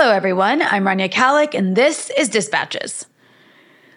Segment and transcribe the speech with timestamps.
[0.00, 0.62] Hello, everyone.
[0.62, 3.06] I'm Rania Khalek, and this is Dispatches.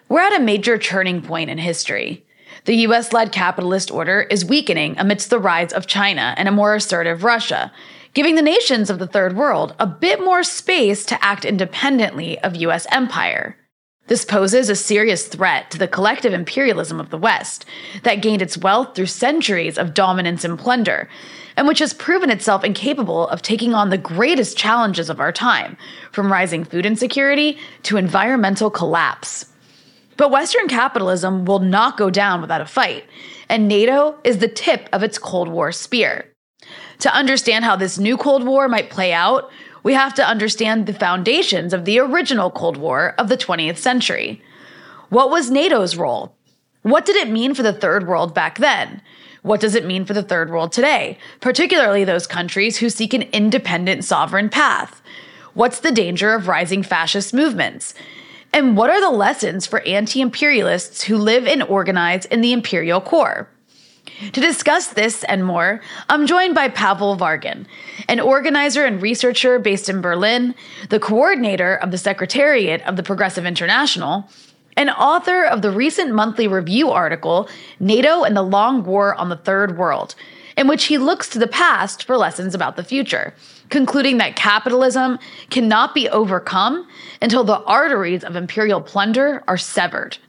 [0.09, 2.25] We're at a major turning point in history.
[2.65, 6.73] The US led capitalist order is weakening amidst the rise of China and a more
[6.73, 7.71] assertive Russia,
[8.15, 12.55] giving the nations of the third world a bit more space to act independently of
[12.55, 13.55] US empire.
[14.11, 17.63] This poses a serious threat to the collective imperialism of the West
[18.03, 21.07] that gained its wealth through centuries of dominance and plunder,
[21.55, 25.77] and which has proven itself incapable of taking on the greatest challenges of our time,
[26.11, 29.45] from rising food insecurity to environmental collapse.
[30.17, 33.05] But Western capitalism will not go down without a fight,
[33.47, 36.25] and NATO is the tip of its Cold War spear.
[36.99, 39.49] To understand how this new Cold War might play out,
[39.83, 44.41] we have to understand the foundations of the original Cold War of the 20th century.
[45.09, 46.35] What was NATO's role?
[46.83, 49.01] What did it mean for the Third World back then?
[49.43, 53.23] What does it mean for the Third World today, particularly those countries who seek an
[53.33, 55.01] independent sovereign path?
[55.53, 57.93] What's the danger of rising fascist movements?
[58.53, 63.01] And what are the lessons for anti imperialists who live and organize in the imperial
[63.01, 63.49] core?
[64.21, 67.65] To discuss this and more, I'm joined by Pawel Wargan,
[68.07, 70.53] an organizer and researcher based in Berlin,
[70.89, 74.29] the coordinator of the Secretariat of the Progressive International,
[74.77, 77.49] and author of the recent monthly review article,
[77.79, 80.13] NATO and the Long War on the Third World,
[80.55, 83.33] in which he looks to the past for lessons about the future,
[83.69, 85.17] concluding that capitalism
[85.49, 86.87] cannot be overcome
[87.23, 90.19] until the arteries of imperial plunder are severed.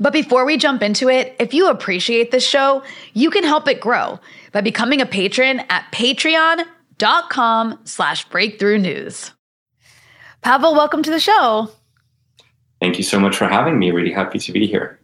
[0.00, 3.80] But before we jump into it, if you appreciate this show, you can help it
[3.80, 4.18] grow
[4.50, 9.30] by becoming a patron at patreon.com slash breakthrough news.
[10.42, 11.68] Pawel, welcome to the show.
[12.80, 13.90] Thank you so much for having me.
[13.90, 14.98] Really happy to be here.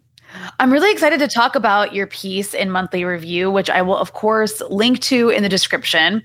[0.58, 4.14] I'm really excited to talk about your piece in Monthly Review, which I will, of
[4.14, 6.22] course, link to in the description.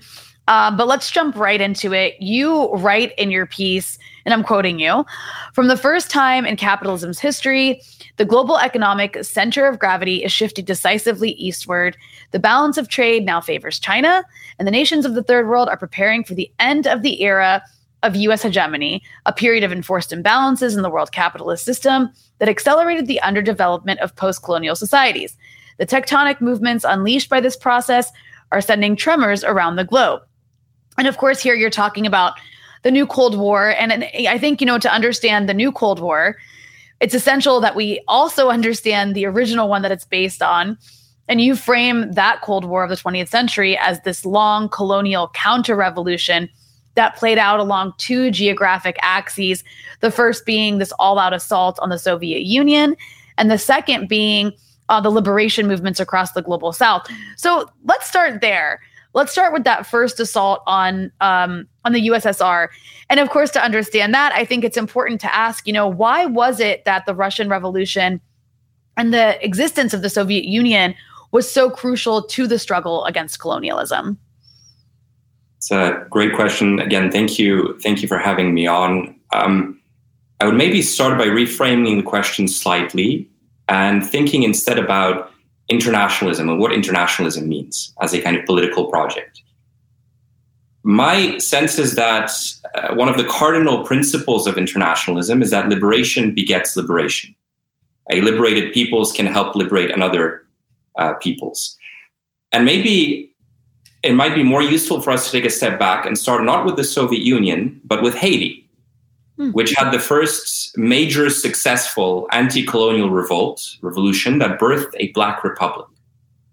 [0.48, 2.20] Uh, but let's jump right into it.
[2.20, 5.04] You write in your piece, and I'm quoting you
[5.52, 7.80] From the first time in capitalism's history,
[8.16, 11.96] the global economic center of gravity is shifting decisively eastward.
[12.32, 14.24] The balance of trade now favors China,
[14.58, 17.62] and the nations of the third world are preparing for the end of the era
[18.02, 23.06] of US hegemony, a period of enforced imbalances in the world capitalist system that accelerated
[23.06, 25.36] the underdevelopment of post colonial societies.
[25.78, 28.10] The tectonic movements unleashed by this process
[28.50, 30.22] are sending tremors around the globe.
[30.98, 32.34] And of course, here you're talking about
[32.82, 33.70] the new Cold War.
[33.70, 36.36] And, I think, you know, to understand the new Cold War,
[37.00, 40.78] it's essential that we also understand the original one that it's based on.
[41.28, 45.76] And you frame that Cold War of the 20th century as this long colonial counter
[45.76, 46.48] revolution
[46.94, 49.64] that played out along two geographic axes.
[50.00, 52.96] The first being this all out assault on the Soviet Union,
[53.38, 54.52] and the second being
[54.88, 57.06] uh, the liberation movements across the global south.
[57.36, 58.80] So let's start there.
[59.14, 62.68] Let's start with that first assault on um, on the USSR,
[63.10, 66.26] and of course, to understand that, I think it's important to ask, you know, why
[66.26, 68.20] was it that the Russian Revolution
[68.96, 70.94] and the existence of the Soviet Union
[71.30, 74.18] was so crucial to the struggle against colonialism?
[75.56, 76.78] It's a great question.
[76.78, 79.14] Again, thank you, thank you for having me on.
[79.32, 79.80] Um,
[80.40, 83.30] I would maybe start by reframing the question slightly
[83.68, 85.31] and thinking instead about
[85.68, 89.42] internationalism and what internationalism means as a kind of political project.
[90.82, 92.30] My sense is that
[92.74, 97.34] uh, one of the cardinal principles of internationalism is that liberation begets liberation.
[98.10, 100.44] A liberated peoples can help liberate another
[100.96, 101.78] uh, peoples.
[102.50, 103.32] And maybe
[104.02, 106.66] it might be more useful for us to take a step back and start not
[106.66, 108.61] with the Soviet Union, but with Haiti,
[109.42, 109.50] hmm.
[109.50, 115.86] which had the first major successful anti colonial revolt, revolution that birthed a Black Republic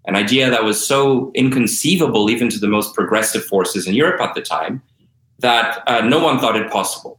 [0.06, 4.34] an idea that was so inconceivable even to the most progressive forces in Europe at
[4.34, 4.82] the time
[5.38, 7.18] that uh, no one thought it possible.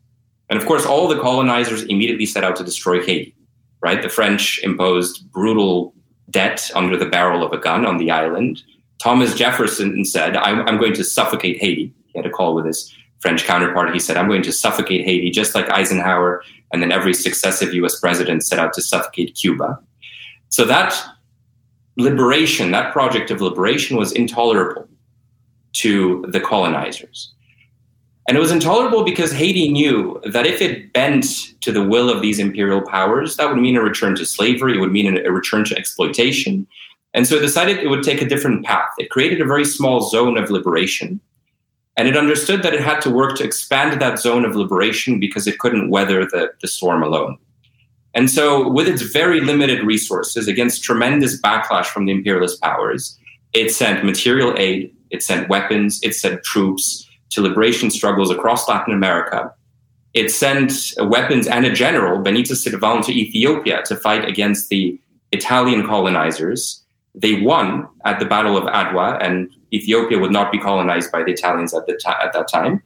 [0.50, 3.36] And of course, all the colonizers immediately set out to destroy Haiti,
[3.82, 4.02] right?
[4.02, 5.94] The French imposed brutal
[6.30, 8.62] debt under the barrel of a gun on the island.
[9.02, 11.94] Thomas Jefferson said, I'm, I'm going to suffocate Haiti.
[12.08, 13.94] He had a call with his French counterpart.
[13.94, 16.44] He said, I'm going to suffocate Haiti, just like Eisenhower.
[16.73, 19.79] And then every successive US president set out to suffocate Cuba.
[20.50, 21.00] So that
[21.97, 24.88] liberation, that project of liberation was intolerable
[25.73, 27.34] to the colonizers.
[28.28, 31.26] And it was intolerable because Haiti knew that if it bent
[31.62, 34.79] to the will of these imperial powers, that would mean a return to slavery, it
[34.79, 36.67] would mean a return to exploitation.
[37.14, 38.90] And so it decided it would take a different path.
[38.97, 41.20] It created a very small zone of liberation.
[41.97, 45.46] And it understood that it had to work to expand that zone of liberation because
[45.46, 47.38] it couldn't weather the, the storm alone.
[48.14, 53.17] And so, with its very limited resources, against tremendous backlash from the imperialist powers,
[53.53, 58.93] it sent material aid, it sent weapons, it sent troops to liberation struggles across Latin
[58.93, 59.53] America.
[60.14, 64.99] it sent weapons and a general, Benito Sylvain, to Ethiopia to fight against the
[65.32, 66.80] Italian colonizers.
[67.13, 71.31] They won at the Battle of Adwa, and Ethiopia would not be colonized by the
[71.31, 71.93] Italians at, the
[72.23, 72.81] at that time.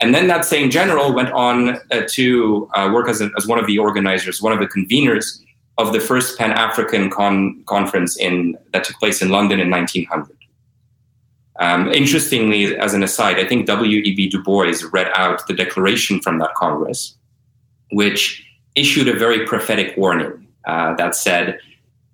[0.00, 3.58] And then that same general went on uh, to uh, work as, a, as one
[3.58, 5.40] of the organizers, one of the conveners
[5.78, 10.36] of the first Pan African con- conference in, that took place in London in 1900.
[11.58, 14.30] Um, interestingly, as an aside, I think W.E.B.
[14.30, 17.16] Du Bois read out the declaration from that Congress,
[17.92, 21.58] which issued a very prophetic warning uh, that said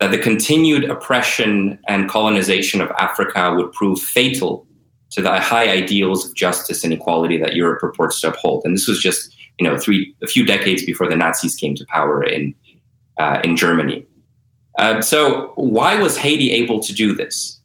[0.01, 4.67] that the continued oppression and colonization of Africa would prove fatal
[5.11, 8.63] to the high ideals of justice and equality that Europe purports to uphold.
[8.65, 11.87] And this was just, you know, three a few decades before the Nazis came to
[11.87, 12.55] power in
[13.19, 14.05] uh, in Germany.
[14.79, 17.59] Uh, so, why was Haiti able to do this?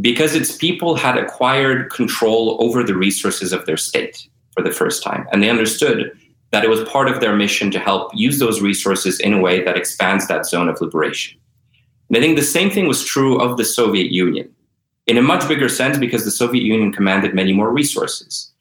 [0.00, 5.02] Because its people had acquired control over the resources of their state for the first
[5.04, 6.10] time, and they understood
[6.50, 9.62] that it was part of their mission to help use those resources in a way
[9.62, 11.38] that expands that zone of liberation.
[12.08, 14.54] And I think the same thing was true of the Soviet Union
[15.06, 18.52] in a much bigger sense because the Soviet Union commanded many more resources.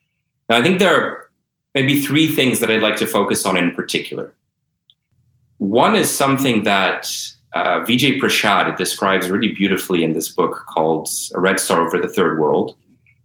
[0.50, 1.30] Now, I think there are
[1.76, 4.34] maybe three things that I'd like to focus on in particular.
[5.58, 7.12] One is something that
[7.54, 12.08] uh, Vijay Prashad describes really beautifully in this book called A Red Star Over the
[12.08, 12.76] Third World.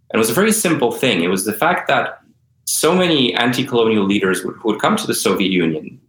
[0.09, 1.23] And it was a very simple thing.
[1.23, 2.19] It was the fact that
[2.65, 5.99] so many anti colonial leaders who would come to the Soviet Union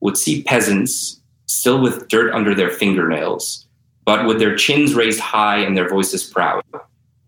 [0.00, 1.17] would see peasants
[1.48, 3.68] still with dirt under their fingernails
[4.08, 6.64] but with their chins raised high and their voices proud,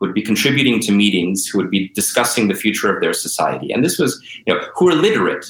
[0.00, 3.70] would be contributing to meetings, who would be discussing the future of their society.
[3.70, 5.44] And this was, you know, who are literate.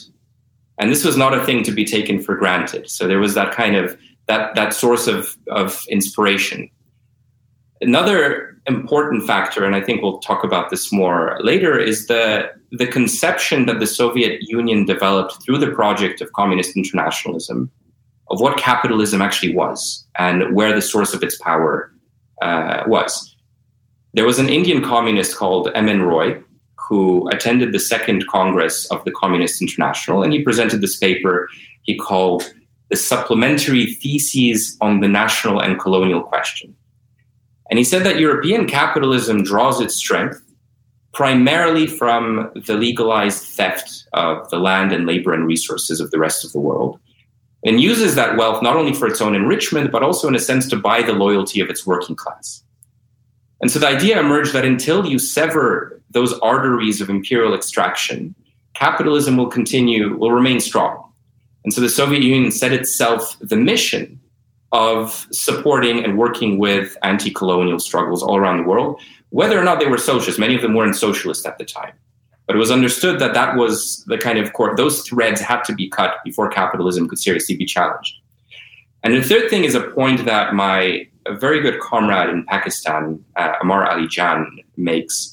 [0.79, 2.91] And this was not a thing to be taken for granted.
[2.91, 3.97] So there was that kind of
[4.27, 6.69] that that source of, of inspiration.
[7.81, 12.89] Another important factor, and I think we'll talk about this more later, is the the
[12.89, 17.71] conception that the Soviet Union developed through the project of communist internationalism
[18.31, 21.93] of what capitalism actually was and where the source of its power
[22.43, 23.37] uh, was.
[24.15, 26.03] There was an Indian communist called M.N.
[26.03, 26.43] Roy
[26.77, 31.49] who attended the second Congress of the Communist International, and he presented this paper
[31.83, 32.53] he called
[32.89, 36.75] The Supplementary Theses on the National and Colonial Question.
[37.71, 40.43] And he said that European capitalism draws its strength
[41.13, 46.45] primarily from the legalized theft of the land and labor and resources of the rest
[46.45, 46.99] of the world
[47.65, 50.67] and uses that wealth not only for its own enrichment, but also in a sense
[50.69, 52.63] to buy the loyalty of its working class.
[53.61, 58.35] And so the idea emerged that until you sever those arteries of imperial extraction,
[58.75, 61.13] capitalism will continue, will remain strong.
[61.65, 64.19] And so the Soviet Union set itself the mission
[64.73, 69.79] of supporting and working with anti colonial struggles all around the world, whether or not
[69.79, 70.39] they were socialist.
[70.39, 71.93] Many of them weren't socialist at the time.
[72.51, 75.73] But it was understood that that was the kind of core, those threads had to
[75.73, 78.13] be cut before capitalism could seriously be challenged.
[79.05, 81.07] And the third thing is a point that my
[81.39, 85.33] very good comrade in Pakistan, uh, Ammar Ali Jan, makes,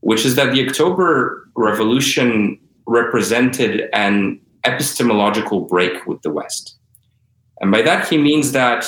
[0.00, 6.76] which is that the October Revolution represented an epistemological break with the West.
[7.62, 8.84] And by that, he means that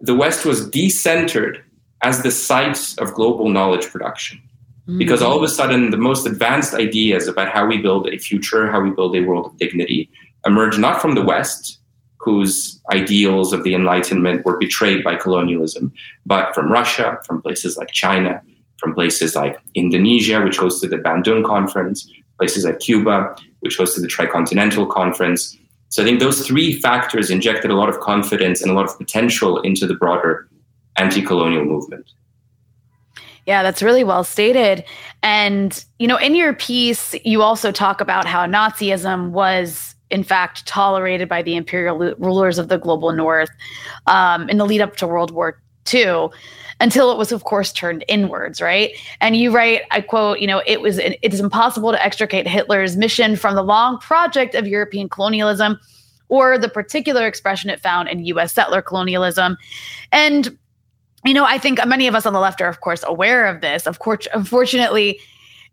[0.00, 1.62] the West was decentered
[2.02, 4.40] as the site of global knowledge production
[4.88, 4.98] Mm.
[4.98, 8.70] because all of a sudden the most advanced ideas about how we build a future
[8.70, 10.08] how we build a world of dignity
[10.46, 11.78] emerge not from the west
[12.16, 15.92] whose ideals of the enlightenment were betrayed by colonialism
[16.24, 18.40] but from russia from places like china
[18.78, 24.06] from places like indonesia which hosted the bandung conference places like cuba which hosted the
[24.06, 25.58] tricontinental conference.
[25.90, 28.96] So i think those three factors injected a lot of confidence and a lot of
[28.96, 30.48] potential into the broader
[30.96, 32.10] anti-colonial movement
[33.48, 34.84] yeah, that's really well stated.
[35.22, 40.66] And, you know, in your piece, you also talk about how Nazism was, in fact,
[40.66, 43.48] tolerated by the imperial rulers of the global north
[44.06, 45.58] um, in the lead up to World War
[45.90, 46.28] II
[46.80, 50.62] until it was of course turned inwards right and you write i quote you know
[50.64, 55.08] it was it is impossible to extricate hitler's mission from the long project of european
[55.08, 55.76] colonialism
[56.28, 59.56] or the particular expression it found in us settler colonialism
[60.12, 60.56] and
[61.28, 63.60] you know, I think many of us on the left are, of course, aware of
[63.60, 63.86] this.
[63.86, 65.20] Of course, unfortunately,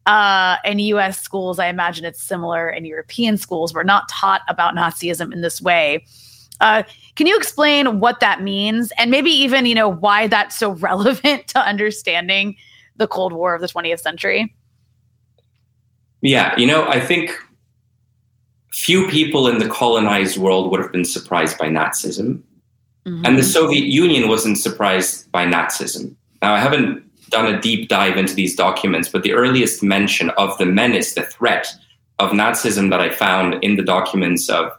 [0.06, 1.22] uh, in U.S.
[1.22, 3.74] schools, I imagine it's similar in European schools.
[3.74, 6.06] We're not taught about Nazism in this way.
[6.62, 6.84] Uh,
[7.16, 11.48] can you explain what that means, and maybe even you know why that's so relevant
[11.48, 12.56] to understanding
[12.98, 14.54] the Cold War of the 20th century?
[16.22, 17.38] Yeah, you know, I think
[18.72, 22.42] few people in the colonized world would have been surprised by Nazism.
[23.08, 23.26] Mm-hmm.
[23.26, 26.16] And the Soviet Union wasn't surprised by Nazism.
[26.42, 30.58] Now, I haven't done a deep dive into these documents, but the earliest mention of
[30.58, 31.68] the menace, the threat
[32.20, 34.72] of Nazism that I found in the documents of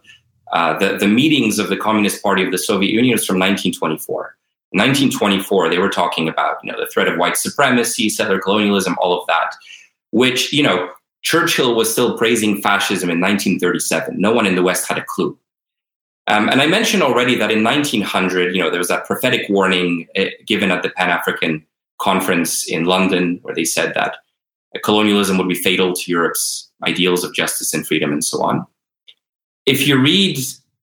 [0.53, 4.37] uh, the, the meetings of the Communist Party of the Soviet Union is from 1924.
[4.71, 9.21] 1924, they were talking about you know the threat of white supremacy, settler colonialism, all
[9.21, 9.55] of that,
[10.11, 10.91] which you know
[11.23, 14.21] Churchill was still praising fascism in 1937.
[14.21, 15.39] No one in the West had a clue.
[16.29, 20.09] Um, and I mentioned already that in 1900, you know, there was that prophetic warning
[20.17, 21.65] uh, given at the Pan African
[21.99, 24.17] Conference in London, where they said that
[24.83, 28.67] colonialism would be fatal to Europe's ideals of justice and freedom, and so on.
[29.67, 30.39] If you read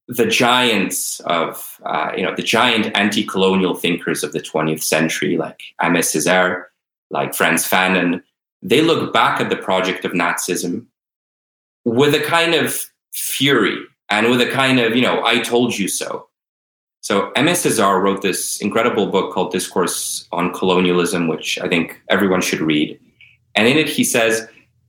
[0.08, 5.60] the giants of, uh, you know, the giant anti-colonial thinkers of the 20th century, like
[5.82, 6.66] Aimé Césaire,
[7.10, 8.22] like Frantz Fanon,
[8.62, 10.86] they look back at the project of Nazism
[11.86, 12.82] with a kind of
[13.14, 13.78] fury
[14.14, 16.28] and with a kind of, you know, I told you so.
[17.02, 22.42] So Aimé Césaire wrote this incredible book called Discourse on Colonialism, which I think everyone
[22.42, 23.00] should read.
[23.56, 24.48] And in it, he says,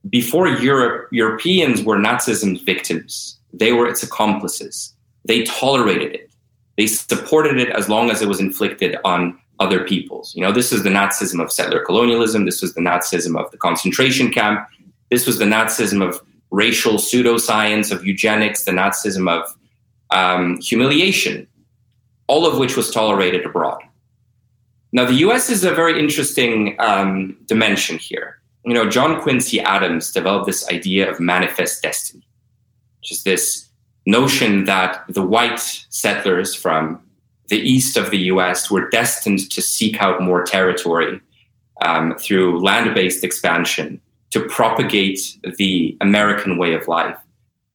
[0.09, 3.37] before Europe, Europeans were Nazism's victims.
[3.51, 4.93] They were its accomplices.
[5.25, 6.29] They tolerated it.
[6.77, 10.35] They supported it as long as it was inflicted on other peoples.
[10.35, 12.45] You know, this is the Nazism of settler colonialism.
[12.45, 14.67] This was the Nazism of the concentration camp.
[15.09, 16.21] This was the Nazism of
[16.55, 19.55] racial pseudoscience, of eugenics, the Nazism of
[20.11, 21.47] um, humiliation,
[22.27, 23.81] all of which was tolerated abroad.
[24.93, 28.39] Now, the US is a very interesting um, dimension here.
[28.63, 32.25] You know, John Quincy Adams developed this idea of manifest destiny,
[32.99, 33.69] which is this
[34.05, 35.59] notion that the white
[35.89, 37.01] settlers from
[37.49, 41.19] the east of the US were destined to seek out more territory
[41.85, 43.99] um, through land based expansion
[44.35, 47.15] to propagate the American way of life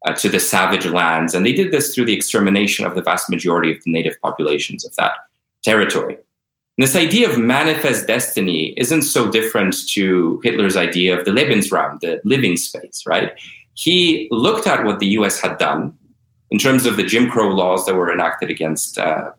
[0.07, 1.33] uh, to the savage lands.
[1.33, 4.85] And they did this through the extermination of the vast majority of the native populations
[4.85, 5.13] of that
[5.65, 6.17] territory.
[6.17, 11.99] And this idea of manifest destiny isn't so different to Hitler's idea of the Lebensraum,
[12.01, 13.33] the living space, right?
[13.73, 15.97] He looked at what the US had done
[16.51, 19.31] in terms of the Jim Crow laws that were enacted against uh,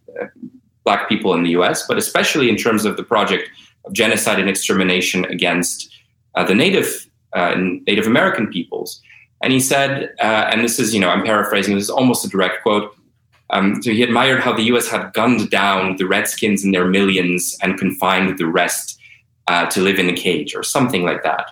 [0.85, 3.47] black people in the US, but especially in terms of the project
[3.85, 5.87] of genocide and extermination against
[6.33, 7.55] uh, the native uh,
[7.87, 9.01] Native American peoples.
[9.43, 12.29] And he said, uh, and this is, you know, I'm paraphrasing, this is almost a
[12.29, 12.95] direct quote.
[13.49, 17.57] Um, so he admired how the US had gunned down the Redskins in their millions
[17.61, 18.99] and confined the rest
[19.47, 21.51] uh, to live in a cage or something like that.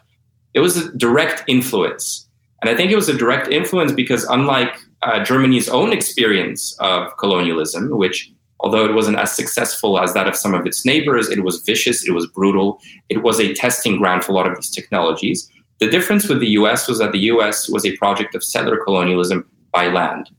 [0.54, 2.28] It was a direct influence.
[2.62, 7.16] And I think it was a direct influence because, unlike uh, Germany's own experience of
[7.18, 11.44] colonialism, which, although it wasn't as successful as that of some of its neighbors, it
[11.44, 14.70] was vicious, it was brutal, it was a testing ground for a lot of these
[14.70, 15.50] technologies.
[15.80, 19.50] The difference with the US was that the US was a project of settler colonialism
[19.72, 20.30] by land,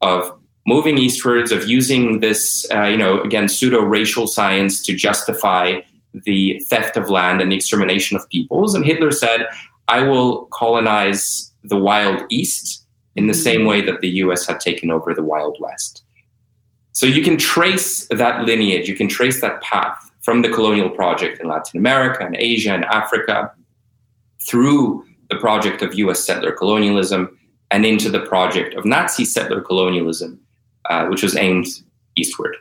[0.00, 5.80] of moving eastwards, of using this, uh, you know, again, pseudo racial science to justify
[6.12, 8.74] the theft of land and the extermination of peoples.
[8.74, 9.46] And Hitler said,
[9.88, 14.90] I will colonize the Wild East in the same way that the US had taken
[14.90, 16.02] over the Wild West.
[16.92, 21.40] So you can trace that lineage, you can trace that path from the colonial project
[21.40, 23.52] in Latin America and Asia and Africa
[24.50, 27.38] through the project of US settler colonialism
[27.70, 30.40] and into the project of Nazi settler colonialism,
[30.90, 31.66] uh, which was aimed
[32.16, 32.56] eastward.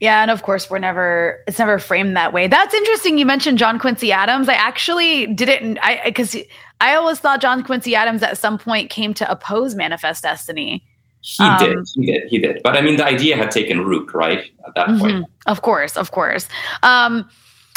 [0.00, 2.48] Yeah, and of course we're never it's never framed that way.
[2.48, 4.48] That's interesting you mentioned John Quincy Adams.
[4.48, 6.36] I actually didn't I cuz
[6.80, 10.84] I always thought John Quincy Adams at some point came to oppose manifest destiny.
[11.20, 11.78] He um, did.
[11.94, 12.22] He did.
[12.28, 12.60] He did.
[12.64, 14.50] But I mean the idea had taken root, right?
[14.66, 15.00] At that mm-hmm.
[15.00, 15.26] point.
[15.46, 16.48] Of course, of course.
[16.82, 17.28] Um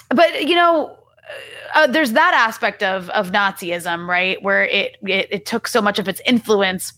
[0.10, 0.98] but you know
[1.75, 6.00] uh, there's that aspect of of Nazism, right, where it, it it took so much
[6.00, 6.94] of its influence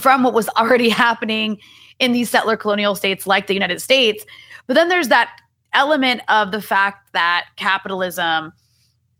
[0.00, 1.58] from what was already happening
[1.98, 4.24] in these settler colonial states like the United States.
[4.66, 5.30] But then there's that
[5.72, 8.52] element of the fact that capitalism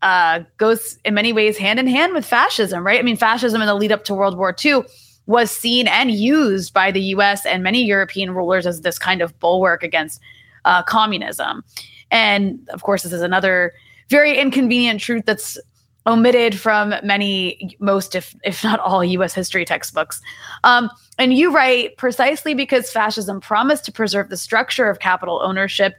[0.02, 2.98] uh, goes in many ways hand in hand with fascism, right?
[2.98, 4.82] I mean, fascism in the lead up to World War II
[5.26, 9.38] was seen and used by the US and many European rulers as this kind of
[9.40, 10.20] bulwark against
[10.64, 11.64] uh, communism.
[12.10, 13.72] And of course, this is another
[14.08, 15.58] very inconvenient truth that's
[16.06, 19.34] omitted from many, most, if if not all, U.S.
[19.34, 20.20] history textbooks.
[20.62, 25.94] Um, and you write precisely because fascism promised to preserve the structure of capital ownership.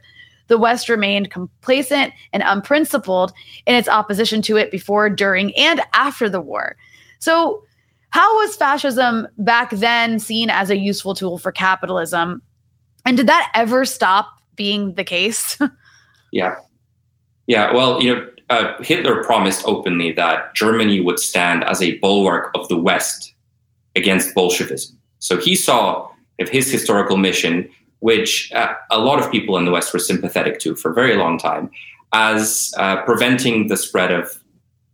[0.48, 3.32] The West remained complacent and unprincipled
[3.66, 6.76] in its opposition to it before, during, and after the war.
[7.18, 7.64] So,
[8.10, 12.40] how was fascism back then seen as a useful tool for capitalism?
[13.04, 15.58] And did that ever stop being the case?
[16.32, 16.56] yeah.
[17.46, 17.72] Yeah.
[17.72, 22.68] Well, you know, uh, Hitler promised openly that Germany would stand as a bulwark of
[22.68, 23.34] the West
[23.94, 24.96] against Bolshevism.
[25.18, 27.68] So he saw if his historical mission,
[28.00, 31.16] which uh, a lot of people in the West were sympathetic to for a very
[31.16, 31.70] long time,
[32.12, 34.38] as uh, preventing the spread of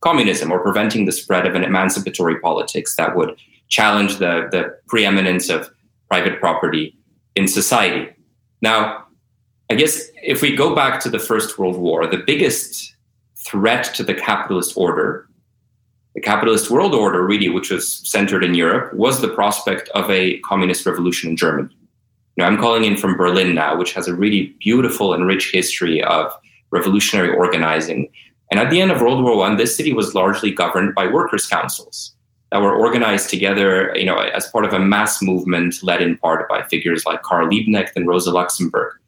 [0.00, 3.36] communism or preventing the spread of an emancipatory politics that would
[3.68, 5.70] challenge the, the preeminence of
[6.08, 6.96] private property
[7.34, 8.10] in society.
[8.60, 9.06] Now,
[9.72, 12.94] I guess if we go back to the First World War, the biggest
[13.38, 15.26] threat to the capitalist order,
[16.14, 20.38] the capitalist world order, really, which was centered in Europe, was the prospect of a
[20.40, 21.74] communist revolution in Germany.
[22.36, 26.02] Now, I'm calling in from Berlin now, which has a really beautiful and rich history
[26.02, 26.30] of
[26.70, 28.10] revolutionary organizing.
[28.50, 31.46] And at the end of World War I, this city was largely governed by workers'
[31.46, 32.14] councils
[32.50, 36.46] that were organized together, you know, as part of a mass movement led in part
[36.50, 38.98] by figures like Karl Liebknecht and Rosa Luxemburg.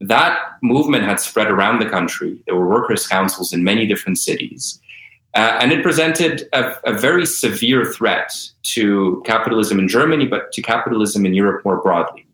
[0.00, 2.38] That movement had spread around the country.
[2.46, 4.80] There were workers' councils in many different cities.
[5.34, 10.62] Uh, and it presented a, a, very severe threat to capitalism in Germany, but to
[10.62, 12.26] capitalism in Europe more broadly.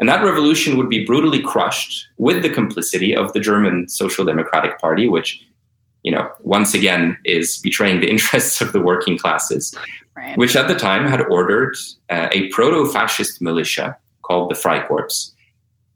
[0.00, 4.80] And that revolution would be brutally crushed with the complicity of the German Social Democratic
[4.80, 5.46] Party, which,
[6.02, 9.72] you know, once again is betraying the interests of the working classes,
[10.16, 10.36] right.
[10.36, 11.76] which at the time had ordered
[12.10, 15.30] uh, a proto fascist militia called the Freikorps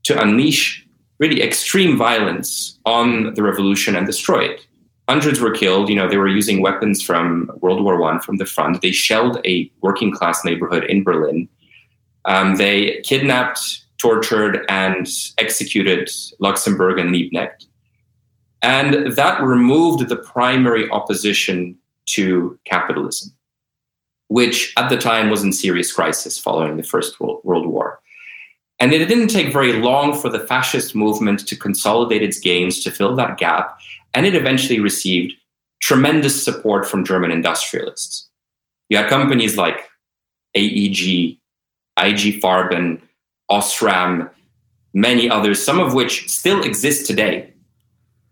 [0.05, 0.87] to unleash
[1.19, 4.69] really extreme violence on the revolution and destroy it
[5.09, 5.89] hundreds were killed.
[5.89, 8.83] You know, they were using weapons from World War One from the front.
[8.83, 11.49] They shelled a working class neighborhood in Berlin.
[12.27, 13.61] Um, they kidnapped,
[13.97, 15.09] tortured, and
[15.39, 17.65] executed Luxemburg and Liebknecht.
[18.61, 23.33] And that removed the primary opposition to capitalism,
[24.29, 28.01] which at the time was in serious crisis following the First World War.
[28.81, 32.91] And it didn't take very long for the fascist movement to consolidate its gains to
[32.91, 33.79] fill that gap
[34.15, 35.35] and it eventually received
[35.81, 38.29] tremendous support from German industrialists.
[38.89, 39.89] You had companies like
[40.57, 41.39] AEG,
[41.97, 43.01] IG Farben,
[43.51, 44.31] Osram,
[44.95, 47.53] many others, some of which still exist today,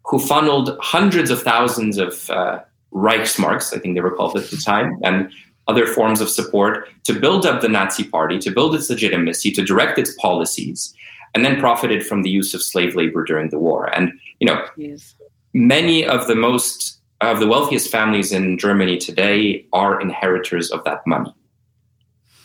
[0.05, 2.61] who funneled hundreds of thousands of uh,
[2.93, 5.31] Reichsmarks, I think they were called at the time, and
[5.69, 9.65] other forms of support to build up the Nazi party, to build its legitimacy, to
[9.65, 10.95] direct its policies,
[11.35, 13.87] and then profited from the use of slave labor during the war.
[13.95, 15.15] And, you know, yes
[15.57, 21.01] many of the most of the wealthiest families in Germany today are inheritors of that
[21.07, 21.35] money,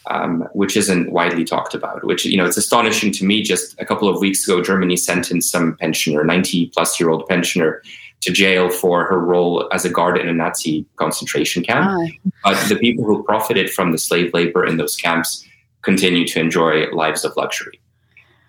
[0.10, 2.06] um, which isn't widely talked about.
[2.06, 3.44] Which you know, it's astonishing to me.
[3.44, 7.84] Just a couple of weeks ago, Germany sentenced some pensioner, ninety-plus-year-old pensioner,
[8.22, 11.88] to jail for her role as a guard in a Nazi concentration camp.
[11.90, 12.32] Oh.
[12.44, 15.46] But the people who profited from the slave labor in those camps
[15.82, 17.80] continue to enjoy lives of luxury.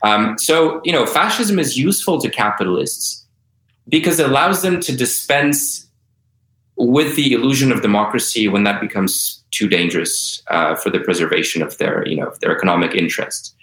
[0.03, 3.25] Um, so, you know, fascism is useful to capitalists
[3.89, 5.89] because it allows them to dispense
[6.77, 11.79] with the illusion of democracy when that becomes too dangerous uh, for the preservation of
[11.79, 13.55] their, you know, their economic interests.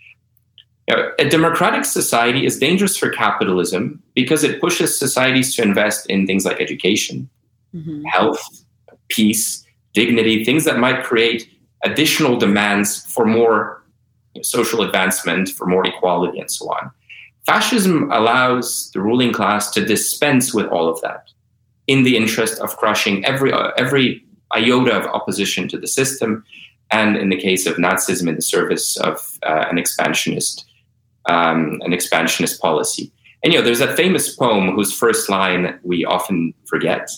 [0.89, 6.45] A democratic society is dangerous for capitalism because it pushes societies to invest in things
[6.45, 7.29] like education,
[7.75, 8.03] mm-hmm.
[8.05, 8.41] health,
[9.09, 11.47] peace, dignity, things that might create
[11.83, 13.83] additional demands for more
[14.41, 16.91] social advancement, for more equality, and so on.
[17.45, 21.29] Fascism allows the ruling class to dispense with all of that
[21.87, 24.23] in the interest of crushing every, uh, every
[24.55, 26.43] iota of opposition to the system,
[26.91, 30.65] and in the case of Nazism, in the service of uh, an expansionist,
[31.29, 33.11] um, an expansionist policy.
[33.43, 37.09] And you know, there's that famous poem whose first line we often forget,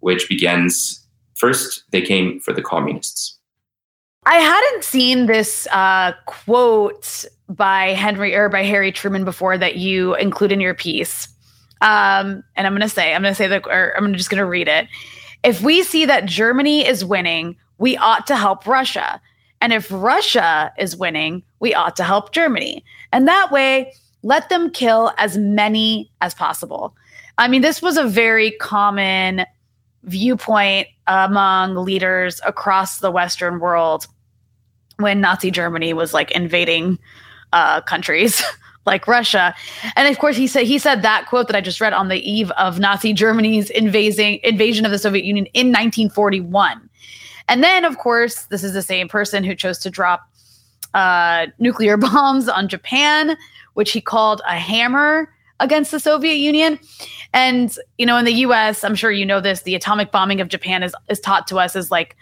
[0.00, 3.38] which begins, First, they came for the communists.
[4.26, 10.14] I hadn't seen this uh, quote by Henry or by Harry Truman before that you
[10.14, 11.28] include in your piece.
[11.82, 14.38] Um, and I'm going to say, I'm going to say that, or I'm just going
[14.38, 14.88] to read it.
[15.42, 19.20] If we see that Germany is winning, we ought to help Russia.
[19.64, 22.84] And if Russia is winning, we ought to help Germany.
[23.12, 26.94] And that way, let them kill as many as possible.
[27.38, 29.46] I mean, this was a very common
[30.02, 34.06] viewpoint among leaders across the Western world
[34.98, 36.98] when Nazi Germany was like invading
[37.54, 38.42] uh, countries
[38.84, 39.54] like Russia.
[39.96, 42.18] And of course, he said he said that quote that I just read on the
[42.30, 46.90] eve of Nazi Germany's invading invasion of the Soviet Union in 1941.
[47.48, 50.28] And then, of course, this is the same person who chose to drop
[50.94, 53.36] uh, nuclear bombs on Japan,
[53.74, 55.30] which he called a hammer
[55.60, 56.78] against the Soviet Union.
[57.32, 60.48] And you know, in the U.S., I'm sure you know this: the atomic bombing of
[60.48, 62.16] Japan is is taught to us as like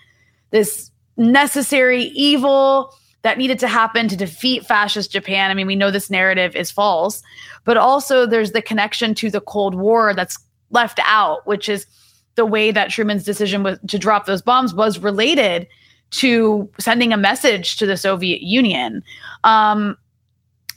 [0.51, 5.51] this necessary evil that needed to happen to defeat fascist Japan.
[5.51, 7.23] I mean, we know this narrative is false,
[7.65, 10.39] but also there's the connection to the Cold War that's
[10.71, 11.87] left out, which is
[12.35, 15.67] the way that Truman's decision was to drop those bombs was related
[16.11, 19.03] to sending a message to the Soviet Union.
[19.45, 19.97] Um,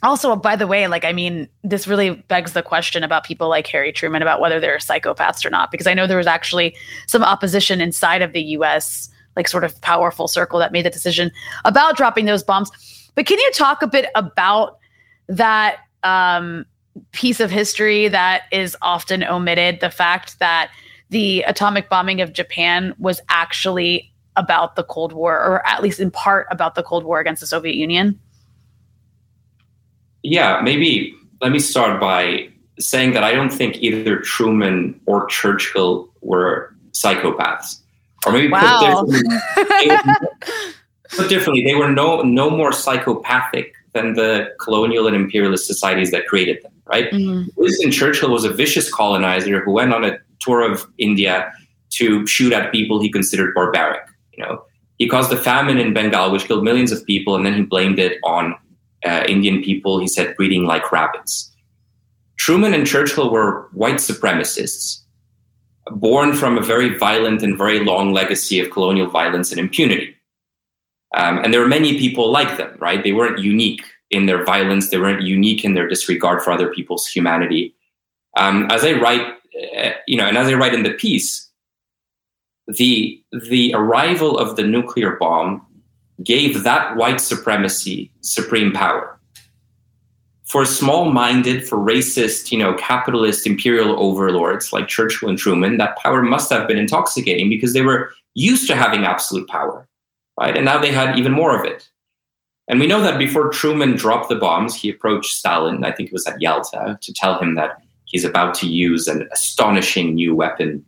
[0.02, 3.66] also, by the way, like, I mean, this really begs the question about people like
[3.68, 7.22] Harry Truman about whether they're psychopaths or not, because I know there was actually some
[7.22, 11.30] opposition inside of the US, like, sort of powerful circle that made the decision
[11.64, 12.70] about dropping those bombs.
[13.14, 14.78] But can you talk a bit about
[15.28, 16.66] that um,
[17.12, 20.70] piece of history that is often omitted the fact that
[21.10, 26.10] the atomic bombing of Japan was actually about the Cold War, or at least in
[26.10, 28.18] part about the Cold War against the Soviet Union?
[30.22, 36.08] Yeah, maybe let me start by saying that I don't think either Truman or Churchill
[36.20, 37.80] were psychopaths.
[38.26, 39.04] Or maybe wow.
[39.54, 40.26] put, differently,
[41.10, 46.26] put differently, they were no no more psychopathic than the colonial and imperialist societies that
[46.26, 47.10] created them, right?
[47.12, 47.48] Mm-hmm.
[47.56, 51.52] Winston Churchill was a vicious colonizer who went on a tour of India
[51.90, 54.02] to shoot at people he considered barbaric.
[54.32, 54.62] You know,
[54.98, 57.98] he caused a famine in Bengal, which killed millions of people, and then he blamed
[57.98, 58.54] it on
[59.04, 61.52] uh, Indian people, he said, breeding like rabbits.
[62.36, 65.00] Truman and Churchill were white supremacists,
[65.90, 70.14] born from a very violent and very long legacy of colonial violence and impunity.
[71.14, 73.02] Um, and there were many people like them, right?
[73.02, 77.06] They weren't unique in their violence, they weren't unique in their disregard for other people's
[77.06, 77.74] humanity.
[78.36, 81.48] Um, as I write, Eh, you know, and as I write in the piece,
[82.66, 85.64] the the arrival of the nuclear bomb
[86.22, 89.18] gave that white supremacy supreme power.
[90.44, 96.22] For small-minded, for racist, you know, capitalist imperial overlords like Churchill and Truman, that power
[96.22, 99.88] must have been intoxicating because they were used to having absolute power,
[100.38, 100.56] right?
[100.56, 101.88] And now they had even more of it.
[102.68, 106.12] And we know that before Truman dropped the bombs, he approached Stalin, I think it
[106.12, 110.84] was at Yalta, to tell him that he's about to use an astonishing new weapon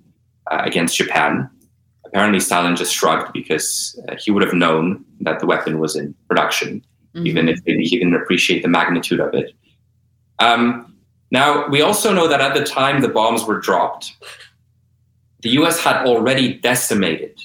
[0.50, 1.50] uh, against Japan
[2.08, 6.14] apparently Stalin just shrugged because uh, he would have known that the weapon was in
[6.26, 6.82] production,
[7.14, 7.26] mm-hmm.
[7.26, 9.52] even if maybe he didn't appreciate the magnitude of it.
[10.38, 10.96] Um,
[11.30, 14.14] now, we also know that at the time the bombs were dropped,
[15.42, 17.38] the US had already decimated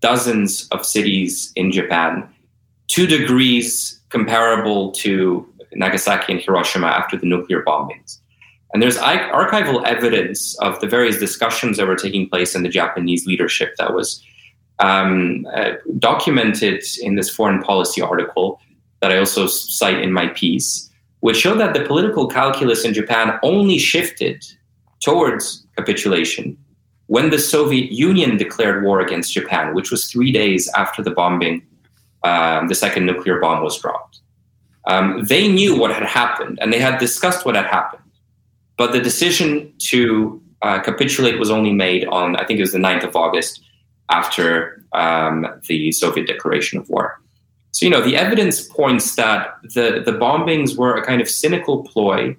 [0.00, 2.28] dozens of cities in Japan,
[2.88, 8.18] two degrees comparable to Nagasaki and Hiroshima after the nuclear bombings.
[8.72, 13.26] And there's archival evidence of the various discussions that were taking place in the Japanese
[13.26, 14.24] leadership that was
[14.78, 18.60] um, uh, documented in this foreign policy article
[19.00, 23.38] that I also cite in my piece, which showed that the political calculus in Japan
[23.42, 24.44] only shifted
[25.00, 26.56] towards capitulation
[27.12, 31.62] when the Soviet Union declared war against Japan, which was three days after the bombing,
[32.24, 34.20] um, the second nuclear bomb was dropped.
[34.86, 38.01] Um, they knew what had happened and they had discussed what had happened.
[38.82, 42.80] But the decision to uh, capitulate was only made on, I think it was the
[42.80, 43.62] 9th of August
[44.10, 47.20] after um, the Soviet declaration of war.
[47.70, 51.84] So, you know, the evidence points that the, the bombings were a kind of cynical
[51.84, 52.36] ploy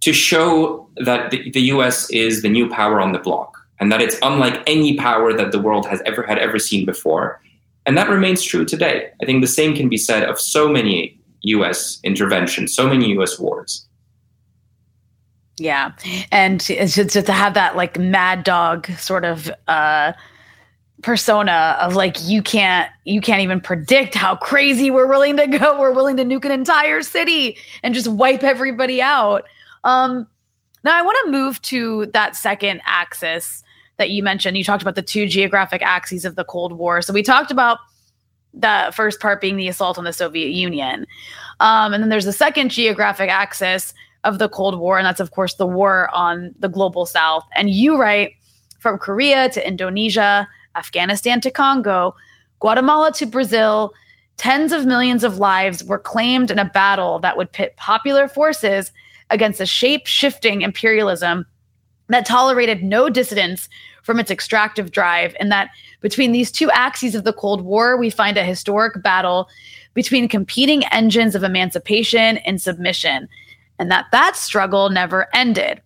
[0.00, 4.00] to show that the, the US is the new power on the block and that
[4.00, 7.40] it's unlike any power that the world has ever had ever seen before.
[7.86, 9.12] And that remains true today.
[9.22, 13.38] I think the same can be said of so many US interventions, so many US
[13.38, 13.86] wars.
[15.56, 15.92] Yeah.
[16.32, 20.12] And to, to, have that like mad dog sort of uh
[21.02, 25.78] persona of like you can't you can't even predict how crazy we're willing to go.
[25.78, 29.44] We're willing to nuke an entire city and just wipe everybody out.
[29.84, 30.26] Um
[30.82, 33.62] now I want to move to that second axis
[33.96, 34.56] that you mentioned.
[34.56, 37.00] You talked about the two geographic axes of the Cold War.
[37.00, 37.78] So we talked about
[38.52, 41.06] the first part being the assault on the Soviet Union.
[41.60, 44.98] Um, and then there's the second geographic axis of the Cold War.
[44.98, 47.44] And that's, of course, the war on the global south.
[47.54, 48.32] And you write
[48.80, 52.14] from Korea to Indonesia, Afghanistan to Congo,
[52.60, 53.92] Guatemala to Brazil,
[54.36, 58.90] tens of millions of lives were claimed in a battle that would pit popular forces
[59.30, 61.46] against a shape shifting imperialism
[62.08, 63.68] that tolerated no dissidence
[64.02, 65.34] from its extractive drive.
[65.40, 69.48] And that between these two axes of the Cold War, we find a historic battle
[69.94, 73.28] between competing engines of emancipation and submission
[73.78, 75.80] and that that struggle never ended.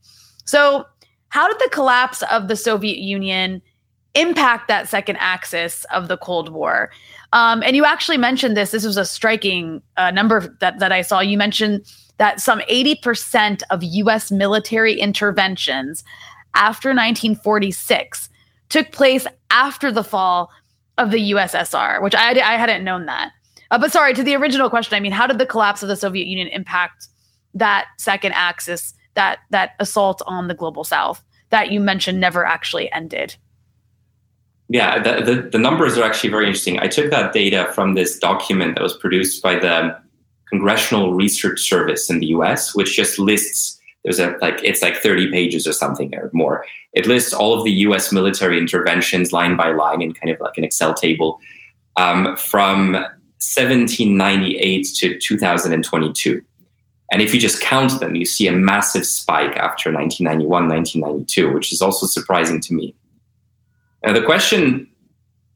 [0.44, 0.86] So,
[1.30, 3.60] how did the collapse of the Soviet Union
[4.14, 6.90] impact that second axis of the Cold War?
[7.32, 8.70] Um, and you actually mentioned this.
[8.70, 11.20] This was a striking uh, number that, that I saw.
[11.20, 11.84] You mentioned
[12.16, 16.02] that some 80% of US military interventions
[16.54, 18.30] after 1946
[18.70, 20.50] took place after the fall
[20.96, 23.32] of the USSR, which I, I hadn't known that.
[23.70, 25.96] Uh, but sorry, to the original question, I mean, how did the collapse of the
[25.96, 27.08] Soviet Union impact
[27.54, 32.90] that second axis, that that assault on the global south that you mentioned never actually
[32.92, 33.36] ended.
[34.68, 36.78] Yeah, the, the, the, numbers are actually very interesting.
[36.78, 39.96] I took that data from this document that was produced by the
[40.50, 45.30] Congressional Research Service in the US, which just lists there's a like it's like 30
[45.30, 46.64] pages or something or more.
[46.92, 50.56] It lists all of the US military interventions line by line in kind of like
[50.56, 51.40] an Excel table
[51.96, 56.42] um, from 1798 to 2022.
[57.10, 61.72] And if you just count them, you see a massive spike after 1991, 1992, which
[61.72, 62.94] is also surprising to me.
[64.04, 64.88] Now, the question,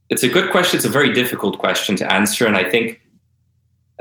[0.08, 0.78] it's a good question.
[0.78, 2.46] It's a very difficult question to answer.
[2.46, 3.00] And I think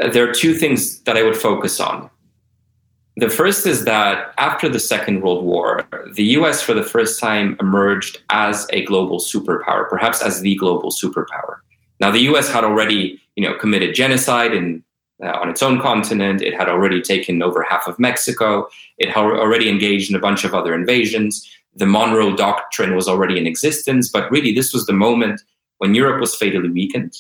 [0.02, 2.10] uh, there are two things that I would focus on.
[3.18, 7.58] The first is that after the Second World War, the US for the first time
[7.60, 11.58] emerged as a global superpower, perhaps as the global superpower.
[12.00, 14.84] Now, the US had already you know, committed genocide in
[15.24, 16.42] uh, on its own continent.
[16.42, 18.68] It had already taken over half of Mexico.
[18.98, 21.48] It had already engaged in a bunch of other invasions.
[21.76, 25.42] The Monroe Doctrine was already in existence, but really, this was the moment
[25.78, 27.18] when Europe was fatally weakened,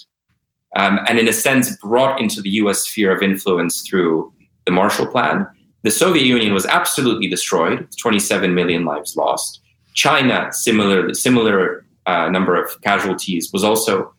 [0.75, 4.31] um, and in a sense, brought into the US sphere of influence through
[4.65, 5.47] the Marshall Plan.
[5.83, 9.61] The Soviet Union was absolutely destroyed, 27 million lives lost.
[9.93, 14.13] China, similar, similar uh, number of casualties, was also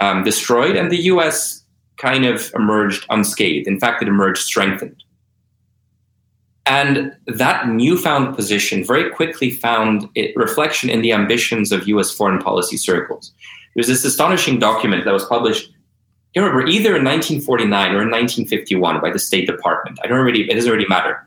[0.00, 1.63] um, destroyed, and the US
[1.96, 3.66] kind of emerged unscathed.
[3.66, 5.02] In fact, it emerged strengthened.
[6.66, 12.76] And that newfound position very quickly found reflection in the ambitions of US foreign policy
[12.76, 13.32] circles.
[13.74, 18.10] There's this astonishing document that was published, I don't remember, either in 1949 or in
[18.10, 19.98] 1951 by the State Department.
[20.02, 21.26] I don't really, it doesn't really matter.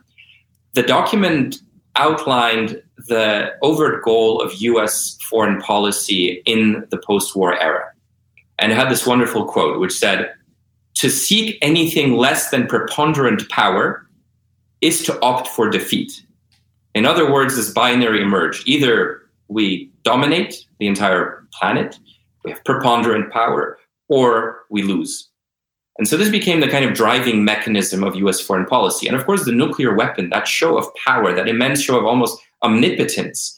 [0.73, 1.58] The document
[1.95, 7.91] outlined the overt goal of US foreign policy in the post war era.
[8.60, 10.34] And it had this wonderful quote, which said,
[10.97, 14.07] to seek anything less than preponderant power
[14.81, 16.23] is to opt for defeat.
[16.95, 18.67] In other words, this binary emerged.
[18.67, 21.99] Either we dominate the entire planet,
[22.43, 23.77] we have preponderant power,
[24.10, 25.29] or we lose.
[25.99, 29.07] And so this became the kind of driving mechanism of US foreign policy.
[29.07, 32.39] And of course, the nuclear weapon, that show of power, that immense show of almost
[32.63, 33.55] omnipotence,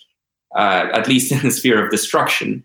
[0.56, 2.64] uh, at least in the sphere of destruction,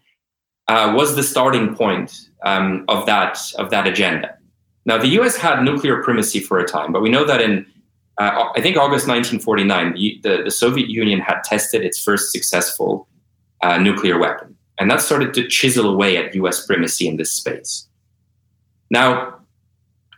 [0.67, 4.37] uh, was the starting point um, of, that, of that agenda.
[4.87, 7.67] Now, the US had nuclear primacy for a time, but we know that in,
[8.19, 13.09] uh, I think, August 1949, the, the, Soviet Union had tested its first successful
[13.63, 14.55] uh, nuclear weapon.
[14.79, 17.89] And that started to chisel away at US primacy in this space.
[18.91, 19.35] Now,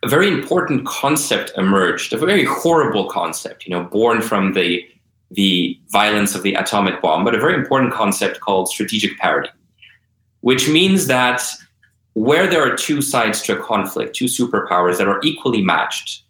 [0.02, 4.84] a very important concept emerged, a very horrible concept, you know, born from the,
[5.30, 9.50] the violence of the atomic bomb, but a very important concept called strategic parity,
[10.40, 11.42] which means that
[12.16, 16.22] where there are two sides to a conflict, two superpowers that are equally matched,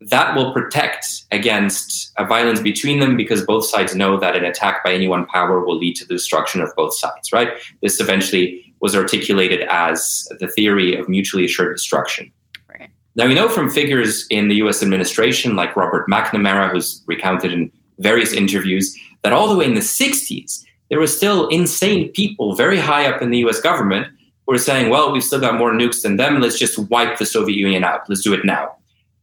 [0.00, 4.82] that will protect against a violence between them because both sides know that an attack
[4.82, 7.50] by any one power will lead to the destruction of both sides, right?
[7.82, 12.32] This eventually was articulated as the theory of mutually assured destruction.
[12.66, 12.88] Right.
[13.14, 17.70] Now, we know from figures in the US administration, like Robert McNamara, who's recounted in
[17.98, 22.78] various interviews, that all the way in the 60s, there were still insane people very
[22.78, 24.08] high up in the US government
[24.52, 26.40] were saying, well, we've still got more nukes than them.
[26.40, 28.08] Let's just wipe the Soviet Union out.
[28.08, 28.76] Let's do it now.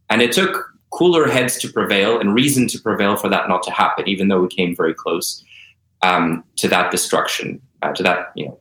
[0.09, 3.71] And it took cooler heads to prevail and reason to prevail for that not to
[3.71, 5.43] happen, even though we came very close
[6.01, 8.59] um, to that destruction, uh, to that you know,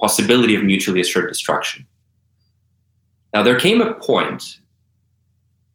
[0.00, 1.86] possibility of mutually assured destruction.
[3.34, 4.60] Now, there came a point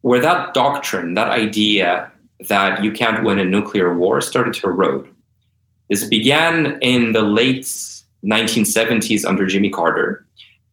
[0.00, 2.10] where that doctrine, that idea
[2.48, 5.08] that you can't win a nuclear war, started to erode.
[5.88, 7.66] This began in the late
[8.24, 10.24] 1970s under Jimmy Carter,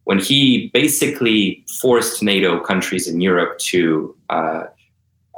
[0.04, 4.64] when he basically forced NATO countries in Europe to uh,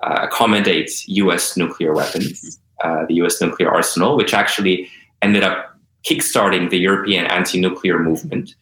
[0.03, 4.89] uh, accommodate US nuclear weapons, uh, the US nuclear arsenal, which actually
[5.21, 8.55] ended up kickstarting the European anti nuclear movement.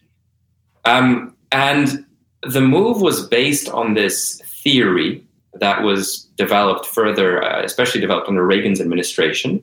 [0.85, 2.05] Um, and
[2.43, 8.47] the move was based on this theory that was developed further, uh, especially developed under
[8.47, 9.63] Reagan's administration,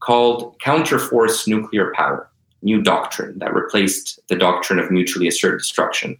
[0.00, 2.28] called counterforce nuclear power
[2.62, 6.16] new doctrine that replaced the doctrine of mutually assured destruction.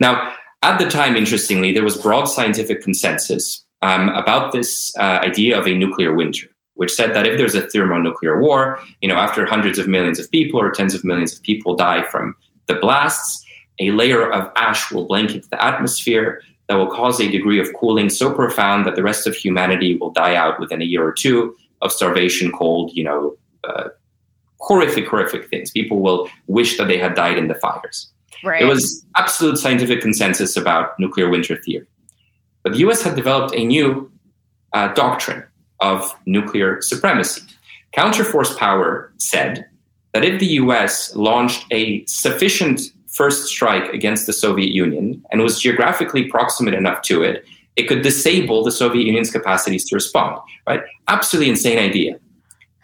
[0.00, 5.58] Now, at the time, interestingly, there was broad scientific consensus um, about this uh, idea
[5.58, 9.44] of a nuclear winter, which said that if there's a thermonuclear war, you know, after
[9.44, 12.34] hundreds of millions of people or tens of millions of people die from
[12.66, 13.44] the blasts,
[13.78, 18.08] a layer of ash will blanket the atmosphere that will cause a degree of cooling
[18.08, 21.54] so profound that the rest of humanity will die out within a year or two
[21.82, 23.88] of starvation, cold, you know, uh,
[24.64, 25.70] horrific, horrific things.
[25.70, 28.08] People will wish that they had died in the fires.
[28.42, 28.60] Right.
[28.60, 31.86] There was absolute scientific consensus about nuclear winter theory.
[32.62, 34.10] But the US had developed a new
[34.72, 35.44] uh, doctrine
[35.80, 37.42] of nuclear supremacy.
[37.96, 39.66] Counterforce power said
[40.12, 45.60] that if the US launched a sufficient first strike against the Soviet Union and was
[45.60, 47.44] geographically proximate enough to it
[47.76, 50.40] it could disable the Soviet Union's capacities to respond.
[50.66, 50.80] Right?
[51.08, 52.18] Absolutely insane idea.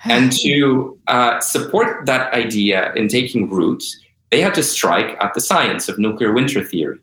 [0.04, 3.82] And to uh, support that idea in taking root,
[4.30, 6.98] they had to strike at the science of nuclear winter theory.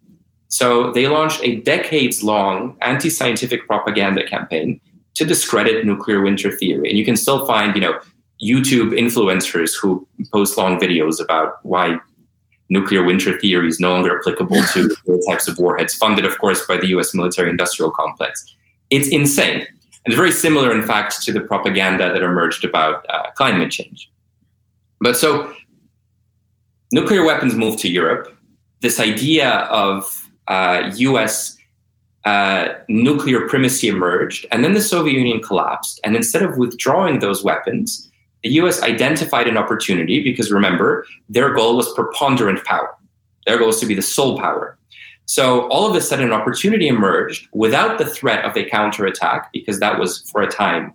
[0.47, 4.79] So they launched a decades long anti scientific propaganda campaign
[5.15, 6.89] to discredit nuclear winter theory.
[6.89, 7.99] And you can still find, you know,
[8.41, 11.97] YouTube influencers who post long videos about why
[12.69, 14.95] nuclear winter theory is no longer applicable to
[15.27, 18.55] types of warheads, funded, of course, by the US military industrial complex.
[18.89, 19.65] It's insane.
[20.07, 24.09] It's very similar, in fact, to the propaganda that emerged about uh, climate change.
[25.01, 25.53] But so
[26.93, 28.33] nuclear weapons moved to Europe.
[28.79, 31.57] This idea of uh, US
[32.23, 35.99] uh, nuclear primacy emerged, and then the Soviet Union collapsed.
[36.05, 38.09] And instead of withdrawing those weapons,
[38.43, 42.95] the US identified an opportunity because remember, their goal was preponderant power.
[43.45, 44.76] Their goal was to be the sole power.
[45.27, 49.79] So all of a sudden, an opportunity emerged without the threat of a counterattack, because
[49.81, 50.93] that was for a time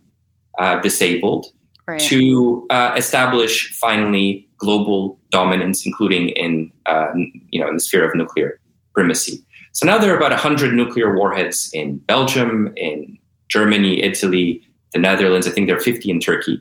[0.58, 1.46] uh, disabled,
[1.86, 2.00] right.
[2.00, 7.12] to uh, establish finally global dominance, including in uh,
[7.50, 8.58] you know in the sphere of nuclear
[8.94, 9.44] primacy.
[9.72, 13.18] So now there are about 100 nuclear warheads in Belgium, in
[13.48, 15.46] Germany, Italy, the Netherlands.
[15.46, 16.60] I think there are 50 in Turkey.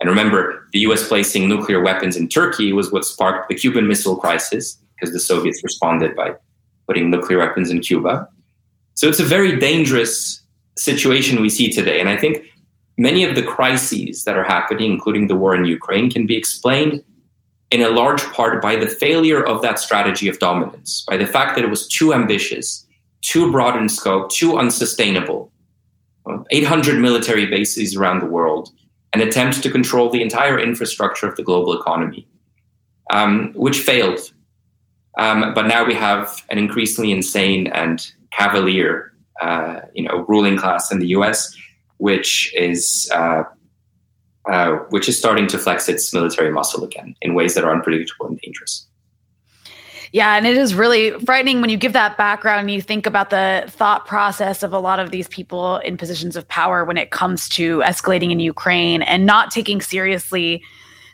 [0.00, 4.16] And remember, the US placing nuclear weapons in Turkey was what sparked the Cuban Missile
[4.16, 6.34] Crisis, because the Soviets responded by
[6.88, 8.28] putting nuclear weapons in Cuba.
[8.94, 10.40] So it's a very dangerous
[10.76, 12.00] situation we see today.
[12.00, 12.44] And I think
[12.96, 17.04] many of the crises that are happening, including the war in Ukraine, can be explained
[17.70, 21.54] in a large part by the failure of that strategy of dominance, by the fact
[21.54, 22.86] that it was too ambitious,
[23.20, 25.52] too broad in scope, too unsustainable.
[26.50, 28.70] 800 military bases around the world,
[29.12, 32.26] an attempt to control the entire infrastructure of the global economy,
[33.10, 34.32] um, which failed.
[35.18, 40.90] Um, but now we have an increasingly insane and cavalier, uh, you know, ruling class
[40.92, 41.54] in the U.S.,
[41.98, 43.42] which is uh,
[44.48, 48.26] uh, which is starting to flex its military muscle again in ways that are unpredictable
[48.26, 48.86] and dangerous.
[50.12, 53.28] Yeah, and it is really frightening when you give that background and you think about
[53.28, 57.10] the thought process of a lot of these people in positions of power when it
[57.10, 60.62] comes to escalating in Ukraine and not taking seriously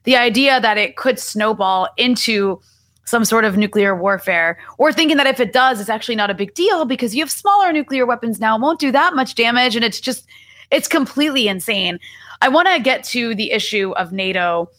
[0.05, 2.61] the idea that it could snowball into
[3.05, 6.35] some sort of nuclear warfare, or thinking that if it does, it's actually not a
[6.35, 9.77] big deal because you have smaller nuclear weapons now, won't do that much damage.
[9.77, 10.27] And it's just,
[10.71, 11.99] it's completely insane.
[12.41, 14.71] I want to get to the issue of NATO.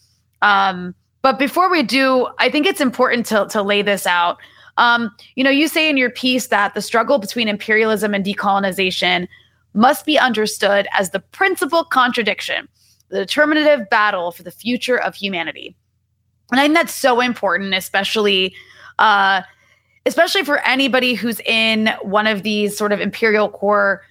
[0.42, 4.38] Um, but before we do, I think it's important to, to lay this out.
[4.78, 9.28] Um, you know, you say in your piece that the struggle between imperialism and decolonization
[9.74, 12.68] must be understood as the principal contradiction,
[13.10, 15.76] the determinative battle for the future of humanity.
[16.52, 18.54] And I think that's so important, especially
[19.00, 19.42] uh,
[20.06, 24.04] especially for anybody who's in one of these sort of imperial core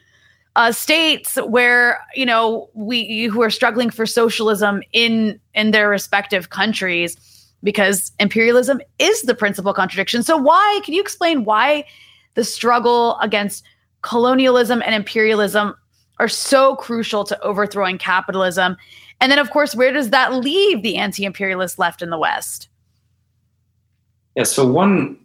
[0.56, 6.50] uh, states where you know we who are struggling for socialism in in their respective
[6.50, 7.16] countries
[7.62, 10.22] because imperialism is the principal contradiction.
[10.22, 11.84] So why can you explain why
[12.34, 13.64] the struggle against
[14.02, 15.74] colonialism and imperialism
[16.18, 18.76] are so crucial to overthrowing capitalism?
[19.24, 22.68] And then of course, where does that leave the anti-imperialist left in the West?
[24.36, 25.16] Yeah, so one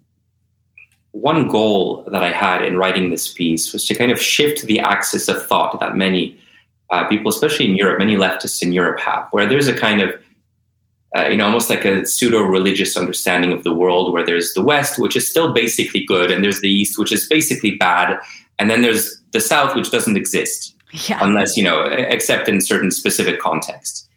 [1.11, 4.79] one goal that I had in writing this piece was to kind of shift the
[4.79, 6.39] axis of thought that many
[6.91, 10.11] uh, people, especially in Europe, many leftists in Europe have, where there's a kind of
[11.17, 14.97] uh, you know, almost like a pseudo-religious understanding of the world, where there's the West,
[14.97, 18.17] which is still basically good, and there's the East, which is basically bad,
[18.59, 21.19] and then there's the South, which doesn't exist yeah.
[21.21, 24.07] unless you know, except in certain specific contexts.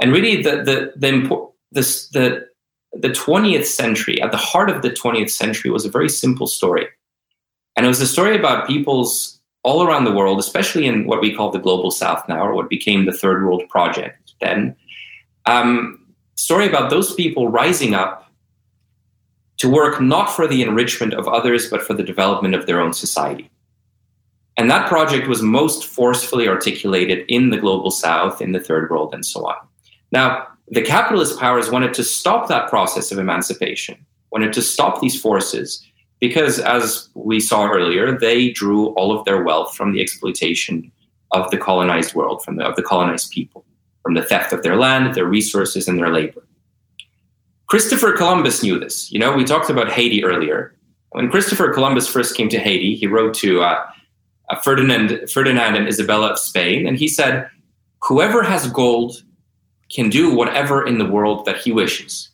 [0.00, 1.80] And really, the the the the,
[2.12, 2.48] the
[2.94, 6.88] the 20th century, at the heart of the 20th century, was a very simple story.
[7.76, 11.34] And it was a story about peoples all around the world, especially in what we
[11.34, 14.74] call the global south now, or what became the Third World Project then.
[15.46, 18.32] Um, story about those people rising up
[19.58, 22.92] to work not for the enrichment of others, but for the development of their own
[22.92, 23.50] society.
[24.58, 29.14] And that project was most forcefully articulated in the global south, in the third world,
[29.14, 29.54] and so on.
[30.10, 35.18] Now, the capitalist powers wanted to stop that process of emancipation, wanted to stop these
[35.18, 35.86] forces,
[36.18, 40.90] because as we saw earlier, they drew all of their wealth from the exploitation
[41.30, 43.64] of the colonized world, from the, of the colonized people,
[44.02, 46.44] from the theft of their land, their resources, and their labor.
[47.68, 49.12] Christopher Columbus knew this.
[49.12, 50.74] You know, we talked about Haiti earlier.
[51.10, 53.86] When Christopher Columbus first came to Haiti, he wrote to uh,
[54.50, 57.48] uh, Ferdinand, Ferdinand and Isabella of Spain, and he said,
[58.02, 59.22] Whoever has gold
[59.90, 62.30] can do whatever in the world that he wishes.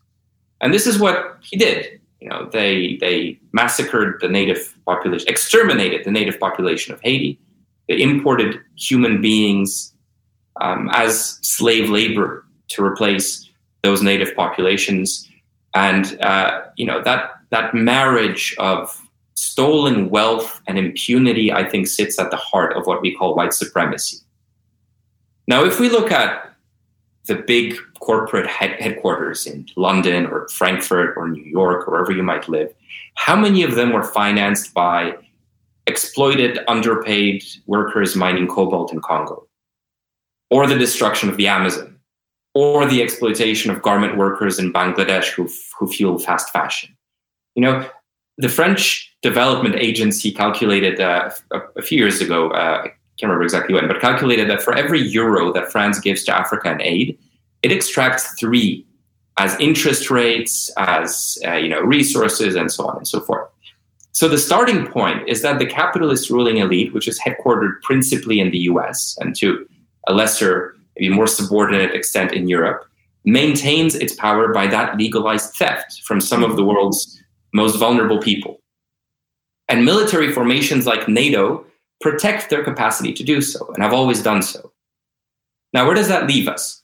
[0.61, 2.01] And this is what he did.
[2.21, 7.39] You know, they they massacred the native population, exterminated the native population of Haiti.
[7.89, 9.93] They imported human beings
[10.61, 13.47] um, as slave labor to replace
[13.83, 15.29] those native populations,
[15.75, 19.04] and uh, you know that that marriage of
[19.35, 23.53] stolen wealth and impunity, I think, sits at the heart of what we call white
[23.53, 24.19] supremacy.
[25.47, 26.53] Now, if we look at
[27.27, 32.23] the big corporate head- headquarters in London or Frankfurt or New York or wherever you
[32.23, 32.73] might live,
[33.15, 35.17] how many of them were financed by
[35.87, 39.47] exploited, underpaid workers mining cobalt in Congo?
[40.51, 41.99] Or the destruction of the Amazon?
[42.55, 46.97] Or the exploitation of garment workers in Bangladesh who, who fuel fast fashion?
[47.55, 47.89] You know,
[48.39, 53.45] the French Development Agency calculated uh, a, a, few years ago, uh, I can't remember
[53.45, 57.19] exactly when, but calculated that for every euro that France gives to Africa in aid,
[57.63, 58.87] it extracts three
[59.39, 63.49] as interest rates, as uh, you know, resources, and so on and so forth.
[64.13, 68.53] So the starting point is that the capitalist ruling elite, which is headquartered principally in
[68.53, 69.17] the U.S.
[69.21, 69.67] and to
[70.07, 72.85] a lesser, maybe more subordinate extent in Europe,
[73.25, 77.21] maintains its power by that legalized theft from some of the world's
[77.55, 78.61] most vulnerable people.
[79.69, 81.65] And military formations like NATO
[82.01, 84.73] protect their capacity to do so, and have always done so.
[85.73, 86.83] Now, where does that leave us?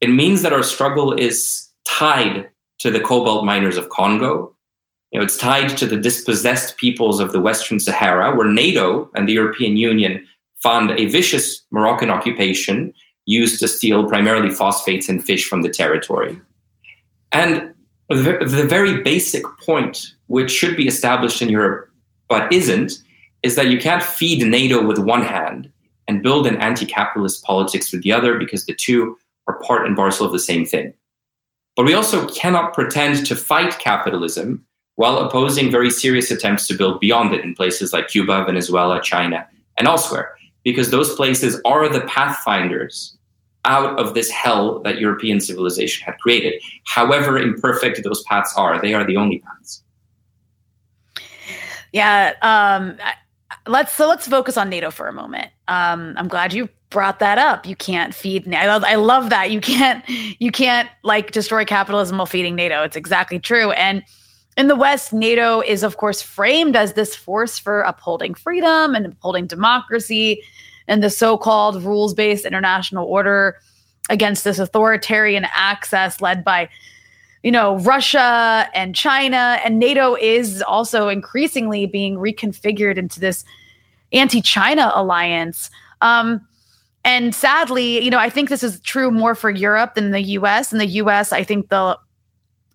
[0.00, 2.48] It means that our struggle is tied
[2.80, 4.56] to the cobalt miners of Congo.
[5.12, 9.28] You know, it's tied to the dispossessed peoples of the Western Sahara, where NATO and
[9.28, 10.26] the European Union
[10.62, 12.92] fund a vicious Moroccan occupation
[13.26, 16.40] used to steal primarily phosphates and fish from the territory.
[17.32, 17.74] And
[18.10, 21.88] the very basic point, which should be established in Europe
[22.28, 22.92] but isn't,
[23.42, 25.70] is that you can't feed NATO with one hand
[26.06, 29.96] and build an anti capitalist politics with the other because the two are part and
[29.96, 30.94] parcel of the same thing.
[31.76, 34.64] But we also cannot pretend to fight capitalism
[34.96, 39.46] while opposing very serious attempts to build beyond it in places like Cuba, Venezuela, China,
[39.78, 40.32] and elsewhere,
[40.62, 43.16] because those places are the pathfinders
[43.64, 46.60] out of this hell that European civilization had created.
[46.84, 49.82] However imperfect those paths are, they are the only paths.
[51.92, 52.34] Yeah.
[52.42, 52.96] Um,
[53.66, 55.50] let's so let's focus on NATO for a moment.
[55.68, 57.66] Um, I'm glad you brought that up.
[57.66, 58.52] You can't feed.
[58.52, 60.04] I love, I love that you can't
[60.40, 62.82] you can't like destroy capitalism while feeding NATO.
[62.82, 63.72] It's exactly true.
[63.72, 64.02] And
[64.56, 69.06] in the West, NATO is of course framed as this force for upholding freedom and
[69.06, 70.42] upholding democracy
[70.90, 73.56] and the so-called rules-based international order
[74.10, 76.68] against this authoritarian access led by
[77.42, 83.44] you know, Russia and China and NATO is also increasingly being reconfigured into this
[84.12, 85.70] anti-China alliance.
[86.02, 86.46] Um,
[87.02, 90.70] and sadly, you know, I think this is true more for Europe than the U.S.
[90.70, 91.98] In the U.S., I think the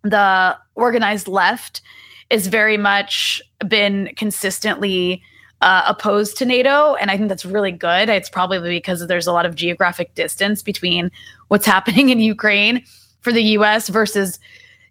[0.01, 1.81] the organized left
[2.29, 5.21] is very much been consistently
[5.61, 8.09] uh, opposed to NATO, and I think that's really good.
[8.09, 11.11] It's probably because there's a lot of geographic distance between
[11.47, 12.83] what's happening in Ukraine
[13.21, 14.39] for the US versus